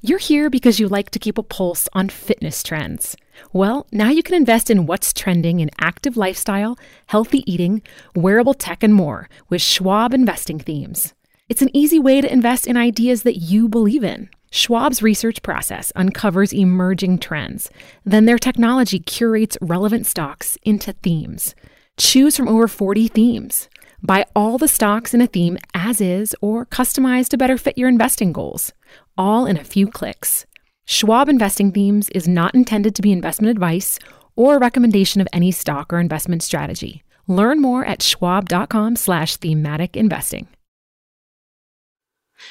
You're 0.03 0.19
here 0.19 0.51
because 0.51 0.81
you 0.81 0.89
like 0.89 1.11
to 1.11 1.21
keep 1.21 1.39
a 1.39 1.43
pulse 1.45 1.89
on 1.93 2.09
fitness 2.09 2.65
trends. 2.65 3.17
Well, 3.53 3.87
now 3.93 4.11
you 4.11 4.25
can 4.25 4.35
invest 4.35 4.71
in 4.71 4.87
what's 4.87 5.13
trending 5.13 5.61
in 5.61 5.71
active 5.79 6.17
lifestyle, 6.17 6.77
healthy 7.07 7.49
eating, 7.51 7.83
wearable 8.17 8.55
tech, 8.55 8.83
and 8.83 8.93
more 8.93 9.29
with 9.49 9.63
Schwab 9.63 10.13
investing 10.13 10.59
themes. 10.59 11.15
It's 11.49 11.63
an 11.63 11.71
easy 11.73 12.01
way 12.01 12.21
to 12.21 12.33
invest 12.33 12.67
in 12.67 12.77
ideas 12.77 13.23
that 13.23 13.37
you 13.37 13.69
believe 13.69 14.03
in. 14.03 14.31
Schwab's 14.51 15.01
research 15.01 15.41
process 15.45 15.93
uncovers 15.95 16.53
emerging 16.53 17.19
trends. 17.19 17.71
Then 18.05 18.25
their 18.25 18.39
technology 18.39 18.99
curates 18.99 19.57
relevant 19.61 20.07
stocks 20.07 20.59
into 20.65 20.93
themes. 20.93 21.55
Choose 21.97 22.37
from 22.37 22.49
over 22.49 22.67
40 22.67 23.07
themes. 23.07 23.69
Buy 24.03 24.25
all 24.35 24.57
the 24.57 24.69
stocks 24.69 25.13
in 25.13 25.21
a 25.21 25.27
theme 25.27 25.59
as 25.75 26.01
is 26.01 26.35
or 26.41 26.65
customize 26.67 27.29
to 27.29 27.37
better 27.37 27.59
fit 27.59 27.77
your 27.77 27.89
investing 27.89 28.33
goals, 28.33 28.73
all 29.19 29.47
in 29.47 29.57
a 29.57 29.65
few 29.65 29.87
clicks. 29.87 30.47
Schwab 30.87 31.29
Investing 31.29 31.71
Themes 31.71 32.09
is 32.11 32.27
not 32.27 32.55
intended 32.55 32.95
to 32.95 33.03
be 33.03 33.13
investment 33.13 33.51
advice 33.51 33.99
or 34.37 34.57
a 34.57 34.59
recommendation 34.59 35.21
of 35.21 35.29
any 35.33 35.53
stock 35.53 35.93
or 35.93 36.01
investment 36.01 36.43
strategy. 36.43 37.03
Learn 37.27 37.61
more 37.61 37.85
at 37.85 38.03
schwab.com/slash 38.03 39.37
thematic 39.37 39.97
investing. 39.97 40.49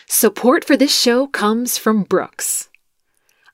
Support 0.08 0.64
for 0.64 0.78
this 0.78 0.96
show 0.96 1.28
comes 1.28 1.78
from 1.78 2.04
Brooks. 2.04 2.70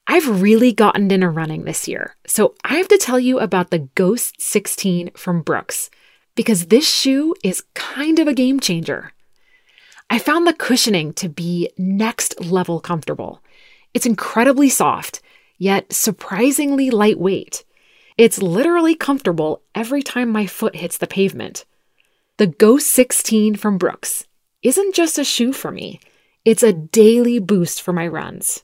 I've 0.06 0.42
really 0.42 0.72
gotten 0.72 1.10
into 1.10 1.30
running 1.30 1.64
this 1.64 1.88
year, 1.88 2.16
so 2.28 2.54
I 2.64 2.76
have 2.76 2.90
to 2.90 2.98
tell 2.98 3.20
you 3.20 3.40
about 3.40 3.72
the 3.72 3.90
Ghost 3.96 4.40
16 4.40 5.12
from 5.16 5.42
Brooks 5.42 5.90
because 6.36 6.68
this 6.68 6.88
shoe 6.88 7.34
is 7.44 7.64
kind 7.74 8.20
of 8.20 8.28
a 8.28 8.34
game 8.34 8.60
changer. 8.60 9.12
I 10.10 10.20
found 10.20 10.46
the 10.46 10.54
cushioning 10.54 11.14
to 11.14 11.30
be 11.30 11.70
next 11.78 12.40
level 12.44 12.80
comfortable. 12.80 13.42
It's 13.94 14.06
incredibly 14.06 14.70
soft, 14.70 15.22
yet 15.58 15.92
surprisingly 15.92 16.90
lightweight. 16.90 17.64
It's 18.18 18.42
literally 18.42 18.96
comfortable 18.96 19.62
every 19.74 20.04
time 20.04 20.30
my 20.30 20.46
foot 20.46 20.76
hits 20.76 20.98
the 20.98 21.08
pavement. 21.08 21.66
The 22.38 22.48
Ghost 22.48 22.88
16 22.88 23.56
from 23.56 23.78
Brooks 23.78 24.28
isn't 24.62 24.96
just 24.96 25.18
a 25.18 25.24
shoe 25.24 25.54
for 25.54 25.72
me, 25.72 26.00
it's 26.44 26.64
a 26.64 26.74
daily 26.74 27.40
boost 27.40 27.82
for 27.82 27.94
my 27.94 28.08
runs. 28.08 28.64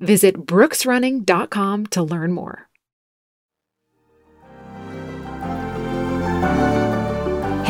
Visit 0.00 0.46
brooksrunning.com 0.46 1.86
to 1.86 2.02
learn 2.02 2.32
more. 2.32 2.68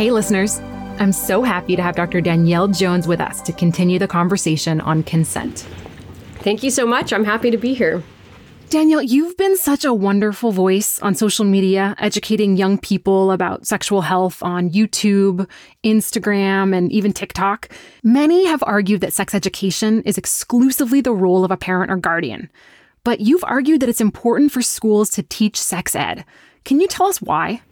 Hey, 0.02 0.10
listeners. 0.10 0.58
I'm 0.98 1.12
so 1.12 1.44
happy 1.44 1.76
to 1.76 1.82
have 1.82 1.94
Dr. 1.94 2.20
Danielle 2.20 2.66
Jones 2.66 3.06
with 3.06 3.20
us 3.20 3.40
to 3.42 3.52
continue 3.52 4.00
the 4.00 4.08
conversation 4.08 4.80
on 4.80 5.04
consent. 5.04 5.60
Thank 6.40 6.64
you 6.64 6.70
so 6.70 6.84
much. 6.84 7.12
I'm 7.12 7.22
happy 7.22 7.52
to 7.52 7.56
be 7.56 7.72
here. 7.72 8.02
Danielle, 8.68 9.00
you've 9.00 9.36
been 9.36 9.56
such 9.56 9.84
a 9.84 9.94
wonderful 9.94 10.50
voice 10.50 10.98
on 11.02 11.14
social 11.14 11.44
media, 11.44 11.94
educating 12.00 12.56
young 12.56 12.78
people 12.78 13.30
about 13.30 13.64
sexual 13.64 14.00
health 14.00 14.42
on 14.42 14.70
YouTube, 14.70 15.48
Instagram, 15.84 16.76
and 16.76 16.90
even 16.90 17.12
TikTok. 17.12 17.68
Many 18.02 18.44
have 18.46 18.64
argued 18.66 19.02
that 19.02 19.12
sex 19.12 19.36
education 19.36 20.02
is 20.02 20.18
exclusively 20.18 21.00
the 21.00 21.14
role 21.14 21.44
of 21.44 21.52
a 21.52 21.56
parent 21.56 21.92
or 21.92 21.96
guardian. 21.96 22.50
But 23.04 23.20
you've 23.20 23.44
argued 23.44 23.78
that 23.78 23.88
it's 23.88 24.00
important 24.00 24.50
for 24.50 24.62
schools 24.62 25.10
to 25.10 25.22
teach 25.22 25.56
sex 25.56 25.94
ed. 25.94 26.24
Can 26.64 26.80
you 26.80 26.88
tell 26.88 27.06
us 27.06 27.22
why? 27.22 27.62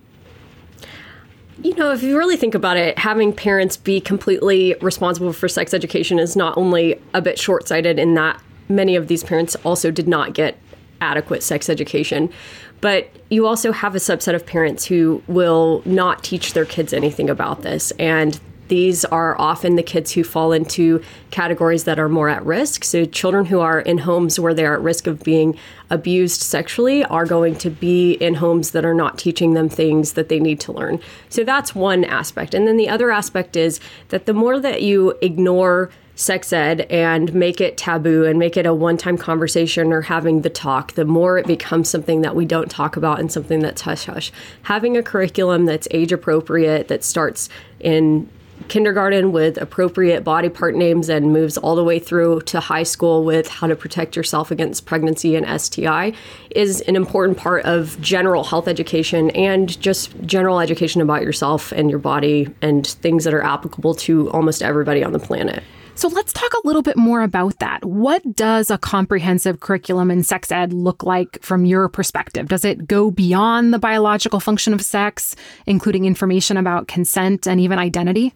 You 1.63 1.75
know, 1.75 1.93
if 1.93 2.03
you 2.03 2.17
really 2.17 2.37
think 2.37 2.55
about 2.55 2.77
it, 2.77 2.99
having 2.99 3.35
parents 3.35 3.77
be 3.77 4.01
completely 4.01 4.75
responsible 4.81 5.33
for 5.33 5.47
sex 5.47 5.75
education 5.75 6.19
is 6.19 6.35
not 6.35 6.57
only 6.57 7.01
a 7.13 7.21
bit 7.21 7.39
short 7.39 7.69
sighted 7.69 7.99
in 7.99 8.15
that 8.15 8.41
many 8.69 8.97
of 8.97 9.09
these 9.09 9.23
parents 9.23 9.57
also 9.57 9.91
did 9.91 10.09
not 10.09 10.33
get 10.33 10.57
adequate 11.01 11.43
sex 11.43 11.69
education. 11.69 12.33
But 12.81 13.11
you 13.29 13.47
also 13.47 13.73
have 13.73 13.95
a 13.95 13.99
subset 13.99 14.35
of 14.35 14.47
parents 14.47 14.87
who 14.87 15.23
will 15.27 15.83
not 15.85 16.25
teach 16.25 16.55
their 16.55 16.65
kids 16.65 16.95
anything 16.95 17.29
about 17.29 17.61
this. 17.63 17.91
And 17.93 18.41
these 18.71 19.05
are 19.05 19.39
often 19.39 19.75
the 19.75 19.83
kids 19.83 20.13
who 20.13 20.25
fall 20.25 20.53
into 20.53 21.03
categories 21.31 21.85
that 21.85 21.99
are 21.99 22.09
more 22.09 22.29
at 22.29 22.47
risk. 22.47 22.85
So, 22.85 23.05
children 23.05 23.45
who 23.45 23.61
are 23.61 23.81
in 23.81 23.99
homes 23.99 24.41
where 24.41 24.55
they're 24.55 24.75
at 24.75 24.81
risk 24.81 25.07
of 25.07 25.23
being 25.23 25.59
abused 25.91 26.41
sexually 26.41 27.05
are 27.05 27.27
going 27.27 27.57
to 27.57 27.69
be 27.69 28.13
in 28.13 28.35
homes 28.35 28.71
that 28.71 28.85
are 28.85 28.95
not 28.95 29.19
teaching 29.19 29.55
them 29.55 29.69
things 29.69 30.13
that 30.13 30.29
they 30.29 30.39
need 30.39 30.61
to 30.61 30.73
learn. 30.73 31.01
So, 31.29 31.45
that's 31.45 31.75
one 31.75 32.05
aspect. 32.05 32.55
And 32.55 32.67
then 32.67 32.77
the 32.77 32.89
other 32.89 33.11
aspect 33.11 33.57
is 33.57 33.81
that 34.09 34.27
the 34.27 34.33
more 34.33 34.59
that 34.61 34.83
you 34.83 35.19
ignore 35.21 35.91
sex 36.15 36.53
ed 36.53 36.83
and 36.91 37.33
make 37.35 37.61
it 37.61 37.77
taboo 37.77 38.25
and 38.25 38.39
make 38.39 38.57
it 38.57 38.67
a 38.67 38.75
one 38.75 38.97
time 38.97 39.17
conversation 39.17 39.93
or 39.93 40.03
having 40.03 40.43
the 40.43 40.51
talk, 40.51 40.93
the 40.93 41.05
more 41.05 41.39
it 41.39 41.47
becomes 41.47 41.89
something 41.89 42.21
that 42.21 42.37
we 42.37 42.45
don't 42.45 42.71
talk 42.71 42.97
about 42.97 43.19
and 43.19 43.33
something 43.33 43.61
that's 43.61 43.83
hush 43.83 44.05
hush. 44.05 44.31
Having 44.63 44.97
a 44.97 45.03
curriculum 45.03 45.65
that's 45.65 45.89
age 45.91 46.13
appropriate, 46.13 46.89
that 46.89 47.03
starts 47.03 47.49
in 47.81 48.29
kindergarten 48.69 49.33
with 49.33 49.57
appropriate 49.61 50.25
body 50.25 50.49
part 50.49 50.75
names 50.75 51.09
and 51.09 51.33
moves 51.33 51.57
all 51.57 51.75
the 51.75 51.85
way 51.85 51.99
through 51.99 52.41
to 52.43 52.61
high 52.61 52.83
school 52.83 53.25
with 53.25 53.49
how 53.49 53.67
to 53.67 53.77
protect 53.77 54.17
yourself 54.17 54.51
against 54.51 54.87
pregnancy 54.87 55.37
and 55.37 55.61
STI 55.61 56.13
is 56.51 56.81
an 56.83 56.97
important 56.97 57.39
part 57.39 57.65
of 57.65 58.01
general 58.01 58.45
health 58.45 58.69
education 58.69 59.31
and 59.31 59.81
just 59.81 60.19
general 60.23 60.61
education 60.61 61.01
about 61.01 61.23
yourself 61.23 61.73
and 61.73 61.91
your 61.91 61.99
body 61.99 62.49
and 62.63 62.87
things 62.87 63.25
that 63.25 63.35
are 63.35 63.43
applicable 63.43 63.95
to 63.95 64.31
almost 64.31 64.63
everybody 64.63 65.03
on 65.03 65.13
the 65.13 65.19
planet. 65.19 65.63
So 66.01 66.09
let's 66.09 66.33
talk 66.33 66.55
a 66.55 66.67
little 66.67 66.81
bit 66.81 66.97
more 66.97 67.21
about 67.21 67.59
that. 67.59 67.85
What 67.85 68.35
does 68.35 68.71
a 68.71 68.79
comprehensive 68.79 69.61
curriculum 69.61 70.11
in 70.11 70.23
sex 70.23 70.51
ed 70.51 70.73
look 70.73 71.03
like 71.03 71.39
from 71.43 71.67
your 71.67 71.91
perspective? 71.91 72.49
Does 72.49 72.65
it 72.65 72.87
go 72.87 73.11
beyond 73.11 73.75
the 73.75 73.79
biological 73.79 74.41
function 74.41 74.73
of 74.73 74.81
sex, 74.81 75.37
including 75.67 76.07
information 76.07 76.57
about 76.57 76.89
consent 76.89 77.47
and 77.47 77.61
even 77.61 77.79
identity? 77.79 78.33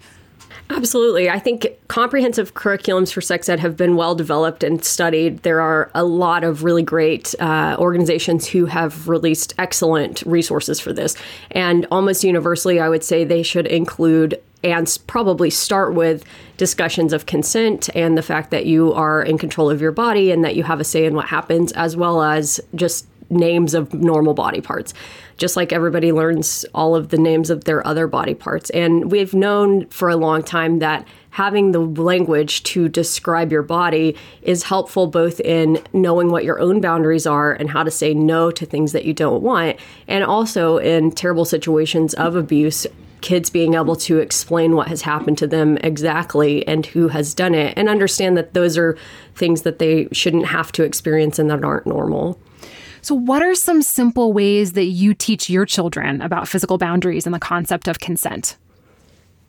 Absolutely. 0.68 1.30
I 1.30 1.38
think 1.38 1.68
comprehensive 1.88 2.52
curriculums 2.52 3.10
for 3.10 3.22
sex 3.22 3.48
ed 3.48 3.60
have 3.60 3.78
been 3.78 3.96
well 3.96 4.14
developed 4.14 4.62
and 4.62 4.84
studied. 4.84 5.42
There 5.42 5.62
are 5.62 5.90
a 5.94 6.04
lot 6.04 6.44
of 6.44 6.64
really 6.64 6.82
great 6.82 7.34
uh, 7.40 7.76
organizations 7.78 8.46
who 8.46 8.66
have 8.66 9.08
released 9.08 9.54
excellent 9.56 10.22
resources 10.26 10.80
for 10.80 10.92
this. 10.92 11.16
And 11.50 11.86
almost 11.90 12.24
universally, 12.24 12.78
I 12.78 12.90
would 12.90 13.04
say 13.04 13.24
they 13.24 13.42
should 13.42 13.66
include 13.66 14.38
and 14.64 14.98
probably 15.06 15.50
start 15.50 15.94
with 15.94 16.24
discussions 16.56 17.12
of 17.12 17.26
consent 17.26 17.88
and 17.94 18.16
the 18.16 18.22
fact 18.22 18.50
that 18.50 18.66
you 18.66 18.92
are 18.94 19.22
in 19.22 19.38
control 19.38 19.70
of 19.70 19.80
your 19.80 19.92
body 19.92 20.30
and 20.30 20.42
that 20.44 20.56
you 20.56 20.62
have 20.62 20.80
a 20.80 20.84
say 20.84 21.04
in 21.04 21.14
what 21.14 21.26
happens, 21.26 21.70
as 21.72 21.96
well 21.96 22.22
as 22.22 22.60
just 22.74 23.06
names 23.30 23.74
of 23.74 23.92
normal 23.94 24.34
body 24.34 24.60
parts, 24.60 24.94
just 25.38 25.56
like 25.56 25.72
everybody 25.72 26.12
learns 26.12 26.64
all 26.74 26.94
of 26.94 27.08
the 27.08 27.16
names 27.16 27.50
of 27.50 27.64
their 27.64 27.84
other 27.86 28.06
body 28.06 28.34
parts. 28.34 28.70
And 28.70 29.10
we've 29.10 29.34
known 29.34 29.86
for 29.88 30.08
a 30.08 30.16
long 30.16 30.42
time 30.42 30.78
that 30.78 31.06
having 31.30 31.72
the 31.72 31.80
language 31.80 32.62
to 32.62 32.88
describe 32.88 33.50
your 33.50 33.62
body 33.62 34.14
is 34.42 34.62
helpful 34.62 35.06
both 35.08 35.40
in 35.40 35.82
knowing 35.92 36.30
what 36.30 36.44
your 36.44 36.60
own 36.60 36.80
boundaries 36.80 37.26
are 37.26 37.52
and 37.52 37.70
how 37.70 37.82
to 37.82 37.90
say 37.90 38.14
no 38.14 38.50
to 38.52 38.64
things 38.64 38.92
that 38.92 39.04
you 39.04 39.12
don't 39.12 39.42
want, 39.42 39.76
and 40.06 40.22
also 40.22 40.78
in 40.78 41.10
terrible 41.10 41.44
situations 41.44 42.14
of 42.14 42.36
abuse 42.36 42.86
kids 43.24 43.48
being 43.48 43.72
able 43.72 43.96
to 43.96 44.18
explain 44.18 44.76
what 44.76 44.86
has 44.86 45.00
happened 45.00 45.38
to 45.38 45.46
them 45.46 45.78
exactly 45.78 46.66
and 46.68 46.84
who 46.84 47.08
has 47.08 47.32
done 47.32 47.54
it 47.54 47.72
and 47.74 47.88
understand 47.88 48.36
that 48.36 48.52
those 48.52 48.76
are 48.76 48.98
things 49.34 49.62
that 49.62 49.78
they 49.78 50.06
shouldn't 50.12 50.44
have 50.44 50.70
to 50.70 50.84
experience 50.84 51.38
and 51.38 51.50
that 51.50 51.64
aren't 51.64 51.86
normal. 51.86 52.38
So, 53.00 53.14
what 53.14 53.42
are 53.42 53.54
some 53.54 53.80
simple 53.80 54.34
ways 54.34 54.74
that 54.74 54.84
you 54.84 55.14
teach 55.14 55.48
your 55.48 55.64
children 55.64 56.20
about 56.20 56.48
physical 56.48 56.76
boundaries 56.76 57.24
and 57.26 57.34
the 57.34 57.38
concept 57.40 57.88
of 57.88 57.98
consent? 57.98 58.58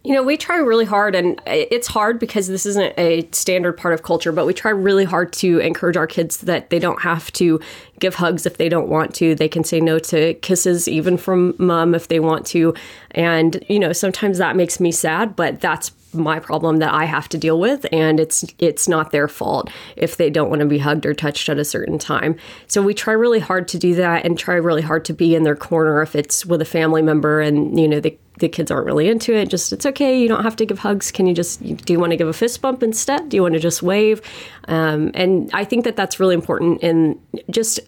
You 0.05 0.13
know, 0.13 0.21
we 0.21 0.37
try 0.37 0.57
really 0.57 0.85
hard, 0.85 1.15
and 1.15 1.41
it's 1.47 1.87
hard 1.87 2.19
because 2.19 2.47
this 2.47 2.67
isn't 2.67 2.93
a 2.95 3.27
standard 3.31 3.73
part 3.73 3.91
of 3.95 4.03
culture, 4.03 4.31
but 4.31 4.45
we 4.45 4.53
try 4.53 4.69
really 4.69 5.03
hard 5.03 5.33
to 5.33 5.57
encourage 5.57 5.97
our 5.97 6.05
kids 6.05 6.37
that 6.37 6.69
they 6.69 6.77
don't 6.77 7.01
have 7.01 7.31
to 7.33 7.59
give 7.99 8.13
hugs 8.13 8.45
if 8.45 8.57
they 8.57 8.69
don't 8.69 8.87
want 8.87 9.15
to. 9.15 9.33
They 9.33 9.49
can 9.49 9.63
say 9.63 9.79
no 9.79 9.97
to 9.97 10.35
kisses, 10.35 10.87
even 10.87 11.17
from 11.17 11.55
mom, 11.57 11.95
if 11.95 12.07
they 12.07 12.19
want 12.19 12.45
to. 12.47 12.75
And, 13.11 13.65
you 13.67 13.79
know, 13.79 13.93
sometimes 13.93 14.37
that 14.37 14.55
makes 14.55 14.79
me 14.79 14.91
sad, 14.91 15.35
but 15.35 15.59
that's 15.59 15.89
my 16.15 16.39
problem 16.39 16.77
that 16.77 16.93
I 16.93 17.05
have 17.05 17.29
to 17.29 17.37
deal 17.37 17.59
with 17.59 17.85
and 17.91 18.19
it's 18.19 18.45
it's 18.59 18.87
not 18.87 19.11
their 19.11 19.27
fault 19.27 19.69
if 19.95 20.17
they 20.17 20.29
don't 20.29 20.49
want 20.49 20.61
to 20.61 20.65
be 20.65 20.79
hugged 20.79 21.05
or 21.05 21.13
touched 21.13 21.49
at 21.49 21.57
a 21.57 21.65
certain 21.65 21.97
time. 21.97 22.37
So 22.67 22.81
we 22.81 22.93
try 22.93 23.13
really 23.13 23.39
hard 23.39 23.67
to 23.69 23.77
do 23.77 23.95
that 23.95 24.25
and 24.25 24.37
try 24.37 24.55
really 24.55 24.81
hard 24.81 25.05
to 25.05 25.13
be 25.13 25.35
in 25.35 25.43
their 25.43 25.55
corner 25.55 26.01
if 26.01 26.15
it's 26.15 26.45
with 26.45 26.61
a 26.61 26.65
family 26.65 27.01
member 27.01 27.41
and 27.41 27.79
you 27.79 27.87
know 27.87 27.99
they 27.99 28.17
the 28.39 28.49
kids 28.49 28.69
aren't 28.69 28.85
really 28.85 29.07
into 29.07 29.33
it. 29.33 29.49
Just 29.49 29.71
it's 29.71 29.85
okay. 29.85 30.19
You 30.19 30.27
don't 30.27 30.43
have 30.43 30.55
to 30.57 30.65
give 30.65 30.79
hugs. 30.79 31.11
Can 31.11 31.25
you 31.25 31.33
just 31.33 31.63
do 31.63 31.93
you 31.93 31.99
want 31.99 32.11
to 32.11 32.17
give 32.17 32.27
a 32.27 32.33
fist 32.33 32.61
bump 32.61 32.83
instead? 32.83 33.29
Do 33.29 33.37
you 33.37 33.41
want 33.41 33.53
to 33.53 33.59
just 33.59 33.81
wave? 33.81 34.21
Um, 34.67 35.11
and 35.13 35.49
I 35.53 35.63
think 35.63 35.85
that 35.85 35.95
that's 35.95 36.19
really 36.19 36.35
important 36.35 36.81
in 36.81 37.19
just 37.49 37.79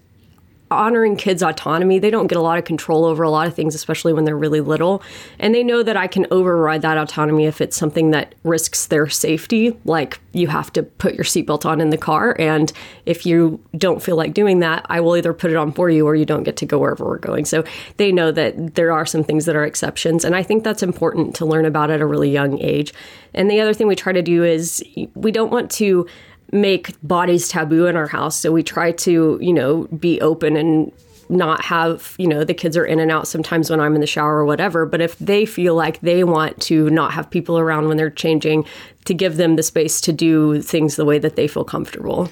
honoring 0.70 1.16
kids' 1.16 1.42
autonomy. 1.42 2.00
They 2.00 2.10
don't 2.10 2.28
get 2.28 2.38
a 2.38 2.42
lot 2.42 2.58
of 2.58 2.66
control 2.66 3.06
over 3.06 3.24
a 3.24 3.30
lot 3.30 3.48
of 3.48 3.54
things, 3.54 3.76
especially 3.76 4.14
when 4.14 4.26
they're 4.26 4.38
really 4.38 4.62
little. 4.62 5.02
And 5.40 5.56
they 5.56 5.64
know 5.64 5.84
that 5.84 5.96
I 5.96 6.08
can 6.08 6.28
override 6.32 6.82
that 6.82 6.98
autonomy 6.98 7.46
if 7.46 7.62
it's 7.62 7.78
something 7.78 8.12
that 8.12 8.36
risks 8.44 8.88
their 8.88 9.08
safety, 9.08 9.78
like 9.86 10.20
you 10.34 10.48
have 10.48 10.72
to 10.74 10.84
put 10.84 11.16
your 11.16 11.24
seatbelt 11.24 11.66
on 11.66 11.82
in 11.82 11.90
the 11.90 11.98
car. 11.98 12.36
And 12.40 12.72
if 13.06 13.26
you 13.26 13.64
don't 13.78 14.02
feel 14.02 14.16
like 14.16 14.34
doing 14.34 14.60
that, 14.60 14.86
I 14.90 15.00
will 15.00 15.16
either 15.18 15.34
put 15.34 15.52
it 15.52 15.58
on 15.58 15.72
for 15.72 15.90
you 15.90 16.06
or 16.06 16.16
you 16.16 16.26
don't 16.26 16.44
get 16.44 16.58
to 16.58 16.66
go 16.66 16.80
wherever 16.80 17.06
we're 17.06 17.18
going. 17.18 17.46
So 17.46 17.64
they 17.98 18.12
know 18.12 18.32
that 18.32 18.76
there 18.76 18.92
are 18.92 19.06
some 19.06 19.24
things 19.24 19.46
that 19.46 19.56
are 19.56 19.64
exceptions. 19.64 20.26
And 20.26 20.36
I 20.36 20.44
think 20.44 20.64
that's 20.64 20.84
important 20.84 21.36
to 21.36 21.46
learn 21.46 21.66
about 21.66 21.90
at 21.90 22.02
a 22.02 22.06
really 22.06 22.30
young 22.30 22.60
age. 22.60 22.94
And 23.34 23.50
the 23.50 23.62
other 23.62 23.74
thing 23.74 23.88
we 23.88 23.96
try 23.96 24.14
to 24.14 24.22
do 24.22 24.44
is 24.44 24.84
we 25.16 25.32
don't 25.32 25.52
want 25.52 25.72
to 25.72 26.08
make 26.52 26.96
bodies 27.04 27.50
taboo 27.50 27.86
in 27.86 27.96
our 27.96 28.08
house. 28.08 28.40
So 28.40 28.52
we 28.52 28.64
try 28.64 28.92
to, 28.92 29.38
you 29.42 29.54
know, 29.54 29.84
be 29.86 30.20
open 30.22 30.56
and 30.56 30.92
not 31.30 31.66
have, 31.66 32.16
you 32.18 32.28
know, 32.28 32.44
the 32.44 32.54
kids 32.54 32.78
are 32.78 32.86
in 32.86 33.00
and 33.00 33.12
out 33.12 33.28
sometimes 33.28 33.70
when 33.70 33.82
I'm 33.82 33.96
in 33.96 34.02
the 34.02 34.08
shower 34.08 34.38
or 34.38 34.46
whatever. 34.46 34.86
But 34.86 35.02
if 35.02 35.18
they 35.20 35.46
feel 35.46 35.76
like 35.76 36.00
they 36.00 36.24
want 36.24 36.62
to 36.64 36.90
not 36.90 37.12
have 37.12 37.30
people 37.30 37.60
around 37.60 37.88
when 37.88 37.98
they're 37.98 38.10
changing, 38.10 38.66
to 39.06 39.14
give 39.14 39.38
them 39.38 39.56
the 39.56 39.64
space 39.64 40.02
to 40.02 40.12
do 40.12 40.62
things 40.62 40.96
the 40.96 41.06
way 41.06 41.18
that 41.18 41.36
they 41.36 41.48
feel 41.48 41.64
comfortable. 41.64 42.30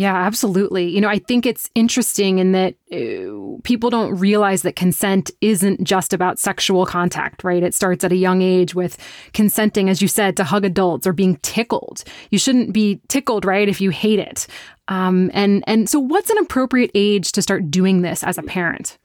Yeah, 0.00 0.16
absolutely. 0.16 0.88
You 0.88 1.02
know, 1.02 1.10
I 1.10 1.18
think 1.18 1.44
it's 1.44 1.68
interesting 1.74 2.38
in 2.38 2.52
that 2.52 2.74
uh, 2.90 3.60
people 3.64 3.90
don't 3.90 4.18
realize 4.18 4.62
that 4.62 4.74
consent 4.74 5.30
isn't 5.42 5.84
just 5.84 6.14
about 6.14 6.38
sexual 6.38 6.86
contact, 6.86 7.44
right? 7.44 7.62
It 7.62 7.74
starts 7.74 8.02
at 8.02 8.10
a 8.10 8.16
young 8.16 8.40
age 8.40 8.74
with 8.74 8.96
consenting, 9.34 9.90
as 9.90 10.00
you 10.00 10.08
said, 10.08 10.38
to 10.38 10.44
hug 10.44 10.64
adults 10.64 11.06
or 11.06 11.12
being 11.12 11.36
tickled. 11.42 12.02
You 12.30 12.38
shouldn't 12.38 12.72
be 12.72 13.02
tickled, 13.08 13.44
right, 13.44 13.68
if 13.68 13.78
you 13.78 13.90
hate 13.90 14.20
it. 14.20 14.46
Um, 14.88 15.30
and 15.34 15.62
and 15.66 15.86
so, 15.86 16.00
what's 16.00 16.30
an 16.30 16.38
appropriate 16.38 16.92
age 16.94 17.32
to 17.32 17.42
start 17.42 17.70
doing 17.70 18.00
this 18.00 18.24
as 18.24 18.38
a 18.38 18.42
parent? 18.42 18.96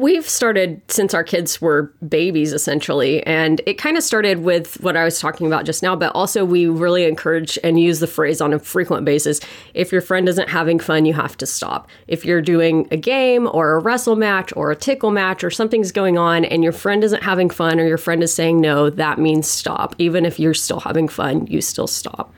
We've 0.00 0.26
started 0.26 0.80
since 0.88 1.12
our 1.12 1.22
kids 1.22 1.60
were 1.60 1.92
babies, 2.08 2.54
essentially. 2.54 3.22
And 3.26 3.60
it 3.66 3.74
kind 3.74 3.98
of 3.98 4.02
started 4.02 4.42
with 4.42 4.80
what 4.80 4.96
I 4.96 5.04
was 5.04 5.20
talking 5.20 5.46
about 5.46 5.66
just 5.66 5.82
now, 5.82 5.94
but 5.94 6.10
also 6.14 6.42
we 6.42 6.64
really 6.68 7.04
encourage 7.04 7.58
and 7.62 7.78
use 7.78 8.00
the 8.00 8.06
phrase 8.06 8.40
on 8.40 8.54
a 8.54 8.58
frequent 8.58 9.04
basis 9.04 9.40
if 9.74 9.92
your 9.92 10.00
friend 10.00 10.26
isn't 10.26 10.48
having 10.48 10.78
fun, 10.78 11.04
you 11.04 11.12
have 11.12 11.36
to 11.36 11.44
stop. 11.44 11.86
If 12.08 12.24
you're 12.24 12.40
doing 12.40 12.88
a 12.90 12.96
game 12.96 13.46
or 13.52 13.72
a 13.72 13.78
wrestle 13.78 14.16
match 14.16 14.54
or 14.56 14.70
a 14.70 14.76
tickle 14.76 15.10
match 15.10 15.44
or 15.44 15.50
something's 15.50 15.92
going 15.92 16.16
on 16.16 16.46
and 16.46 16.64
your 16.64 16.72
friend 16.72 17.04
isn't 17.04 17.22
having 17.22 17.50
fun 17.50 17.78
or 17.78 17.86
your 17.86 17.98
friend 17.98 18.22
is 18.22 18.32
saying 18.32 18.58
no, 18.58 18.88
that 18.88 19.18
means 19.18 19.48
stop. 19.48 19.94
Even 19.98 20.24
if 20.24 20.40
you're 20.40 20.54
still 20.54 20.80
having 20.80 21.08
fun, 21.08 21.46
you 21.46 21.60
still 21.60 21.86
stop. 21.86 22.32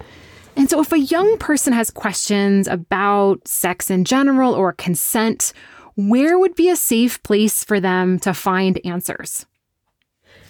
And 0.57 0.69
so, 0.69 0.81
if 0.81 0.93
a 0.93 0.99
young 0.99 1.39
person 1.39 1.73
has 1.73 1.91
questions 1.91 2.69
about 2.69 3.47
sex 3.47 3.89
in 3.89 4.05
general 4.05 4.53
or 4.53 4.73
consent, 4.73 5.53
where 5.97 6.39
would 6.39 6.55
be 6.55 6.69
a 6.69 6.77
safe 6.77 7.23
place 7.23 7.65
for 7.65 7.81
them 7.81 8.19
to 8.21 8.35
find 8.35 8.81
answers? 8.85 9.47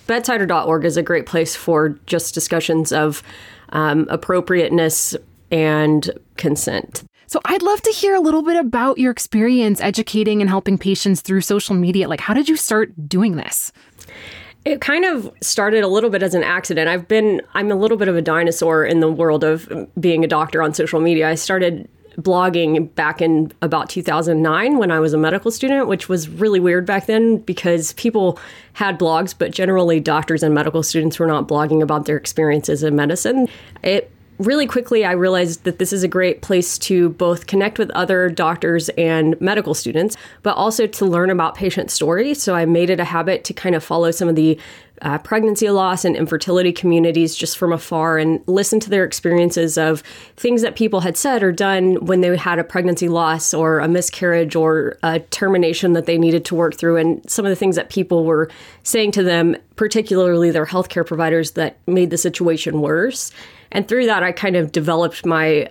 bedsider.org 0.07 0.85
is 0.85 0.97
a 0.97 1.03
great 1.03 1.27
place 1.27 1.57
for 1.57 1.91
just 2.07 2.35
discussions 2.35 2.93
of 2.93 3.23
um, 3.71 4.07
appropriateness 4.11 5.17
and 5.51 6.11
consent. 6.37 7.05
So 7.27 7.41
I'd 7.47 7.63
love 7.63 7.81
to 7.83 7.91
hear 7.91 8.15
a 8.15 8.21
little 8.21 8.43
bit 8.43 8.57
about 8.57 8.99
your 8.99 9.11
experience 9.11 9.81
educating 9.81 10.41
and 10.43 10.51
helping 10.51 10.77
patients 10.77 11.23
through 11.23 11.41
social 11.41 11.75
media. 11.75 12.09
Like, 12.09 12.21
how 12.21 12.35
did 12.35 12.49
you 12.49 12.57
start 12.57 13.09
doing 13.09 13.37
this? 13.37 13.73
It 14.65 14.81
kind 14.81 15.05
of 15.05 15.33
started 15.41 15.83
a 15.83 15.89
little 15.89 16.11
bit 16.11 16.23
as 16.23 16.35
an 16.35 16.45
accident. 16.45 16.89
I've 16.89 17.09
been, 17.09 17.41
I'm 17.55 17.71
a 17.71 17.75
little 17.75 17.97
bit 17.97 18.09
of 18.09 18.17
a 18.17 18.23
dinosaur 18.23 18.85
in 18.85 19.01
the 19.01 19.11
world 19.11 19.45
of 19.45 19.69
being 19.99 20.25
a 20.25 20.29
doctor 20.29 20.63
on 20.63 20.75
social 20.75 21.01
media. 21.01 21.29
I 21.29 21.35
started 21.35 21.89
blogging 22.19 22.95
back 22.95 23.23
in 23.23 23.53
about 23.63 23.89
2009 23.89 24.79
when 24.79 24.91
I 24.91 25.01
was 25.01 25.13
a 25.13 25.19
medical 25.19 25.51
student, 25.51 25.89
which 25.89 26.09
was 26.09 26.29
really 26.29 26.61
weird 26.61 26.87
back 26.87 27.07
then 27.07 27.39
because 27.39 27.93
people 27.95 28.39
had 28.75 28.99
blogs, 28.99 29.35
but 29.37 29.51
generally 29.51 30.01
doctors 30.01 30.43
and 30.43 30.55
medical 30.55 30.83
students 30.83 31.19
were 31.19 31.27
not 31.27 31.49
blogging 31.49 31.83
about 31.83 32.07
their 32.07 32.17
experiences 32.17 32.83
in 32.83 32.97
medicine. 32.97 33.49
It 33.83 34.11
really 34.39 34.67
quickly, 34.67 35.05
I 35.05 35.13
realized 35.13 35.65
that 35.65 35.79
this 35.79 35.93
is 35.93 36.03
a 36.03 36.09
great 36.09 36.43
place 36.43 36.79
to 36.79 37.11
both 37.11 37.47
connect 37.47 37.79
with 37.79 37.91
other 37.91 38.29
doctors 38.29 38.89
and 38.91 39.41
medical 39.41 39.75
students, 39.75 40.17
but 40.43 40.57
also 40.57 40.87
to 40.87 41.05
learn 41.05 41.31
about 41.31 41.55
patient 41.55 41.91
stories. 41.91 42.43
So 42.43 42.55
I 42.55 42.65
made 42.65 42.91
it 42.91 43.01
a 43.01 43.05
habit 43.05 43.45
to 43.45 43.55
kind 43.55 43.75
of 43.75 43.85
follow 43.85 44.11
some 44.11 44.29
of 44.29 44.35
the 44.35 44.59
uh, 45.01 45.19
pregnancy 45.19 45.71
loss 45.71 46.05
and 46.05 46.15
infertility 46.15 46.73
communities 46.73 47.35
just 47.35 47.57
from 47.57 47.73
afar 47.73 48.19
and 48.19 48.43
listen 48.47 48.79
to 48.79 48.91
their 48.91 49.05
experiences 49.05 49.79
of 49.79 50.03
things 50.37 50.63
that 50.63 50.77
people 50.77 51.01
had 51.01 51.17
said 51.17 51.43
or 51.43 51.51
done 51.51 51.95
when 52.05 52.21
they 52.21 52.37
had 52.37 52.59
a 52.59 52.65
pregnancy 52.65 53.09
loss 53.09 53.55
or 53.55 53.81
a 53.81 53.89
miscarriage 53.89 54.55
or 54.55 54.99
a 55.03 55.19
termination 55.19 55.95
that 55.95 56.07
they 56.07 56.19
needed 56.19 56.45
to 56.45 56.55
work 56.55 56.77
through, 56.77 56.97
and 56.97 57.29
some 57.31 57.45
of 57.45 57.51
the 57.51 57.57
things 57.57 57.77
that 57.77 57.91
people 57.91 58.25
were 58.25 58.51
saying 58.83 59.11
to 59.13 59.23
them, 59.23 59.57
particularly 59.77 60.51
their 60.51 60.67
healthcare 60.67 61.07
providers, 61.07 61.53
that 61.53 61.79
made 61.87 62.11
the 62.11 62.19
situation 62.19 62.81
worse. 62.81 63.33
And 63.71 63.89
through 63.89 64.07
that, 64.07 64.23
I 64.23 64.33
kind 64.33 64.57
of 64.57 64.71
developed 64.71 65.25
my 65.25 65.71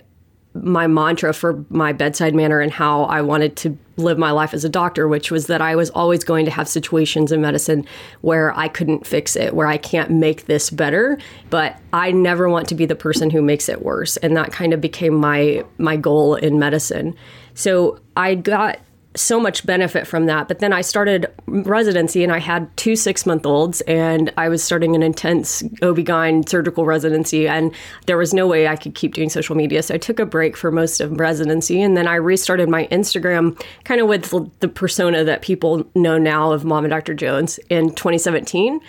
my 0.54 0.86
mantra 0.86 1.34
for 1.34 1.64
my 1.70 1.94
bedside 1.94 2.36
manner 2.36 2.60
and 2.60 2.72
how 2.72 3.04
I 3.04 3.22
wanted 3.22 3.56
to 3.58 3.78
live 3.96 4.18
my 4.18 4.32
life 4.32 4.54
as 4.54 4.66
a 4.66 4.70
doctor, 4.70 5.08
which 5.08 5.32
was 5.32 5.48
that 5.48 5.62
I 5.62 5.76
was 5.76 5.90
always 5.92 6.24
going 6.24 6.46
to 6.46 6.52
have 6.52 6.68
situations 6.68 7.32
in 7.32 7.42
medicine 7.42 7.86
where 8.22 8.58
I 8.58 8.68
couldn't 8.68 9.08
fix 9.08 9.36
it, 9.36 9.54
where 9.54 9.68
I 9.68 9.78
can't 9.78 10.12
make 10.12 10.46
this 10.48 10.70
better, 10.70 11.18
but 11.50 11.78
I 11.94 12.12
never 12.12 12.50
want 12.50 12.68
to 12.70 12.76
be 12.76 12.86
the 12.86 12.96
person 12.96 13.30
who 13.30 13.42
makes 13.42 13.70
it 13.70 13.82
worse. 13.82 14.18
And 14.18 14.36
that 14.36 14.52
kind 14.52 14.74
of 14.74 14.82
became 14.82 15.16
my 15.16 15.64
my 15.78 15.96
goal 15.96 16.36
in 16.36 16.60
medicine. 16.60 17.16
So 17.54 18.00
I 18.18 18.36
got 18.36 18.80
so 19.16 19.40
much 19.40 19.66
benefit 19.66 20.08
from 20.08 20.26
that. 20.28 20.48
But 20.48 20.60
then 20.60 20.72
I 20.72 20.82
started 20.82 21.28
residency 21.48 22.24
and 22.24 22.32
I 22.32 22.40
had 22.40 22.76
two 22.78 22.96
six 22.96 23.26
month 23.26 23.46
olds 23.46 23.82
and 23.82 24.32
I 24.38 24.48
was 24.48 24.64
starting 24.64 24.96
an 24.96 25.04
intense 25.04 25.64
OB-GYN 25.82 26.48
surgical 26.48 26.86
residency 26.86 27.48
and 27.48 27.74
there 28.06 28.18
was 28.18 28.34
no 28.34 28.48
way 28.48 28.68
I 28.68 28.78
could 28.78 28.96
keep 28.96 29.14
doing 29.14 29.30
social 29.30 29.56
media. 29.56 29.84
So 29.84 29.96
I 29.96 29.98
took 29.98 30.20
a 30.20 30.26
break 30.26 30.56
for 30.56 30.72
most 30.72 31.02
of 31.02 31.20
residency 31.20 31.82
and 31.82 31.98
then 31.98 32.08
I 32.08 32.16
restarted 32.16 32.70
my 32.70 32.88
Instagram 32.88 33.62
kind 33.84 34.00
of 34.00 34.08
with 34.08 34.60
the 34.60 34.70
persona 34.70 35.24
that 35.26 35.42
people 35.42 35.86
know 35.94 36.18
now 36.18 36.54
of 36.54 36.64
Mama 36.64 36.88
Dr. 36.88 37.14
Jones 37.14 37.60
in 37.70 37.90
2017. 37.90 38.80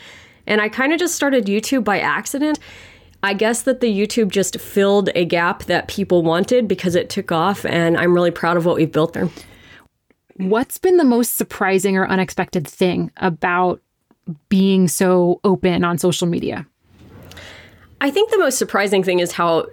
And 0.46 0.60
I 0.60 0.68
kind 0.68 0.92
of 0.92 1.00
just 1.00 1.16
started 1.16 1.46
YouTube 1.46 1.82
by 1.84 1.98
accident. 1.98 2.60
I 3.24 3.34
guess 3.34 3.62
that 3.62 3.80
the 3.80 3.86
YouTube 3.86 4.30
just 4.30 4.60
filled 4.60 5.10
a 5.14 5.24
gap 5.24 5.64
that 5.64 5.88
people 5.88 6.22
wanted 6.22 6.66
because 6.66 6.94
it 6.94 7.08
took 7.08 7.32
off 7.32 7.64
and 7.64 7.96
I'm 7.96 8.14
really 8.14 8.32
proud 8.32 8.56
of 8.56 8.66
what 8.66 8.76
we've 8.76 8.90
built 8.90 9.14
there. 9.14 9.28
What's 10.36 10.78
been 10.78 10.96
the 10.96 11.04
most 11.04 11.36
surprising 11.36 11.96
or 11.96 12.06
unexpected 12.06 12.66
thing 12.66 13.10
about 13.18 13.80
being 14.48 14.88
so 14.88 15.40
open 15.44 15.84
on 15.84 15.98
social 15.98 16.26
media? 16.26 16.66
I 18.00 18.10
think 18.10 18.30
the 18.30 18.38
most 18.38 18.58
surprising 18.58 19.02
thing 19.02 19.20
is 19.20 19.32
how 19.32 19.66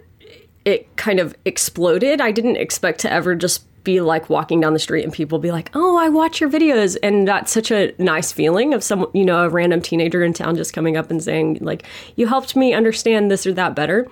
it 0.64 0.94
kind 0.96 1.18
of 1.18 1.34
exploded. 1.44 2.20
I 2.20 2.30
didn't 2.30 2.56
expect 2.56 3.00
to 3.00 3.12
ever 3.12 3.34
just 3.34 3.66
be 3.82 4.00
like 4.00 4.28
walking 4.28 4.60
down 4.60 4.74
the 4.74 4.78
street 4.78 5.04
and 5.04 5.12
people 5.12 5.38
be 5.38 5.50
like, 5.50 5.70
"Oh, 5.74 5.96
I 5.96 6.08
watch 6.08 6.40
your 6.40 6.50
videos." 6.50 6.96
And 7.02 7.26
that's 7.26 7.50
such 7.50 7.70
a 7.70 7.94
nice 7.98 8.30
feeling 8.30 8.74
of 8.74 8.84
some, 8.84 9.06
you 9.14 9.24
know, 9.24 9.44
a 9.44 9.48
random 9.48 9.80
teenager 9.80 10.22
in 10.22 10.32
town 10.32 10.56
just 10.56 10.74
coming 10.74 10.96
up 10.96 11.10
and 11.10 11.22
saying 11.22 11.58
like, 11.60 11.84
"You 12.16 12.26
helped 12.26 12.54
me 12.54 12.74
understand 12.74 13.30
this 13.30 13.46
or 13.46 13.52
that 13.54 13.74
better." 13.74 14.06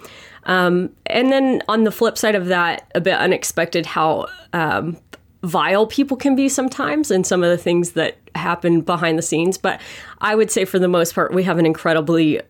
Um, 0.45 0.91
and 1.07 1.31
then 1.31 1.63
on 1.69 1.85
the 1.85 1.93
flip 1.93 2.17
side 2.17 2.35
of 2.35 2.47
that, 2.47 2.91
a 2.95 3.01
bit 3.01 3.19
unexpected 3.19 3.85
how 3.85 4.27
um, 4.55 4.97
vile 5.43 5.87
people 5.87 6.17
can 6.17 6.35
be 6.35 6.49
sometimes 6.49 7.11
and 7.11 7.27
some 7.27 7.43
of 7.43 7.51
the 7.51 7.59
things 7.59 7.93
that 7.93 8.17
happen 8.35 8.81
behind 8.81 9.19
the 9.19 9.23
scenes. 9.23 9.59
But 9.59 9.81
I 10.21 10.35
would 10.35 10.51
say 10.51 10.65
for 10.65 10.79
the 10.79 10.89
most 10.89 11.15
part, 11.15 11.33
we 11.33 11.45
have 11.45 11.59
an 11.59 11.67
incredibly 11.67 12.41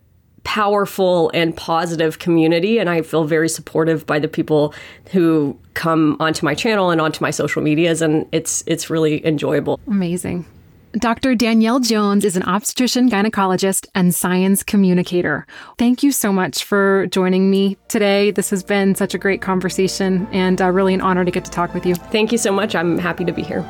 powerful 0.44 1.30
and 1.34 1.54
positive 1.54 2.18
community 2.20 2.78
and 2.78 2.88
I 2.88 3.02
feel 3.02 3.24
very 3.24 3.50
supportive 3.50 4.06
by 4.06 4.18
the 4.18 4.28
people 4.28 4.72
who 5.12 5.58
come 5.74 6.16
onto 6.20 6.44
my 6.46 6.54
channel 6.54 6.90
and 6.90 7.00
onto 7.00 7.22
my 7.22 7.30
social 7.30 7.60
medias 7.60 8.00
and 8.00 8.26
it's 8.32 8.64
it's 8.66 8.88
really 8.88 9.24
enjoyable. 9.26 9.78
Amazing. 9.86 10.46
Dr. 10.92 11.34
Danielle 11.34 11.80
Jones 11.80 12.24
is 12.24 12.36
an 12.36 12.42
obstetrician 12.44 13.10
gynecologist 13.10 13.86
and 13.94 14.14
science 14.14 14.62
communicator. 14.62 15.46
Thank 15.76 16.02
you 16.02 16.10
so 16.12 16.32
much 16.32 16.64
for 16.64 17.06
joining 17.08 17.50
me 17.50 17.76
today. 17.88 18.30
This 18.30 18.48
has 18.48 18.62
been 18.62 18.94
such 18.94 19.12
a 19.12 19.18
great 19.18 19.42
conversation 19.42 20.26
and 20.32 20.62
uh, 20.62 20.70
really 20.70 20.94
an 20.94 21.02
honor 21.02 21.26
to 21.26 21.30
get 21.30 21.44
to 21.44 21.50
talk 21.50 21.74
with 21.74 21.84
you. 21.84 21.94
Thank 21.94 22.32
you 22.32 22.38
so 22.38 22.52
much. 22.52 22.74
I'm 22.74 22.98
happy 22.98 23.26
to 23.26 23.32
be 23.32 23.42
here. 23.42 23.62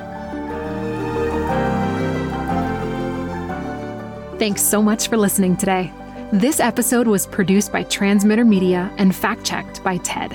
Thanks 4.39 4.63
so 4.63 4.81
much 4.81 5.09
for 5.09 5.17
listening 5.17 5.57
today. 5.57 5.93
This 6.33 6.61
episode 6.61 7.09
was 7.09 7.27
produced 7.27 7.73
by 7.73 7.83
Transmitter 7.85 8.45
Media 8.45 8.93
and 8.97 9.15
fact 9.15 9.45
checked 9.45 9.83
by 9.83 9.97
TED. 9.99 10.31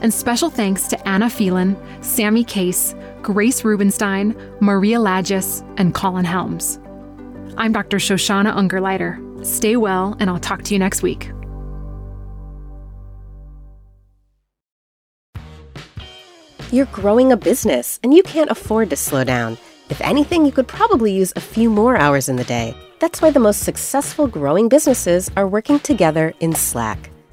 And 0.00 0.12
special 0.12 0.50
thanks 0.50 0.86
to 0.88 1.08
Anna 1.08 1.30
Phelan, 1.30 1.76
Sammy 2.02 2.44
Case, 2.44 2.94
Grace 3.22 3.64
Rubenstein, 3.64 4.36
Maria 4.60 5.00
Lagos, 5.00 5.62
and 5.76 5.94
Colin 5.94 6.24
Helms. 6.24 6.78
I'm 7.56 7.72
Dr. 7.72 7.96
Shoshana 7.96 8.54
Ungerleider. 8.54 9.46
Stay 9.46 9.76
well, 9.76 10.16
and 10.20 10.28
I'll 10.28 10.38
talk 10.38 10.62
to 10.64 10.74
you 10.74 10.78
next 10.78 11.02
week. 11.02 11.30
You're 16.72 16.86
growing 16.86 17.30
a 17.30 17.36
business, 17.36 18.00
and 18.02 18.12
you 18.12 18.22
can't 18.22 18.50
afford 18.50 18.90
to 18.90 18.96
slow 18.96 19.22
down. 19.22 19.56
If 19.90 20.00
anything, 20.00 20.44
you 20.44 20.52
could 20.52 20.66
probably 20.66 21.14
use 21.14 21.32
a 21.36 21.40
few 21.40 21.70
more 21.70 21.96
hours 21.96 22.28
in 22.28 22.36
the 22.36 22.44
day. 22.44 22.76
That's 22.98 23.22
why 23.22 23.30
the 23.30 23.38
most 23.38 23.60
successful 23.60 24.26
growing 24.26 24.68
businesses 24.68 25.30
are 25.36 25.46
working 25.46 25.78
together 25.78 26.34
in 26.40 26.52
Slack. 26.54 27.10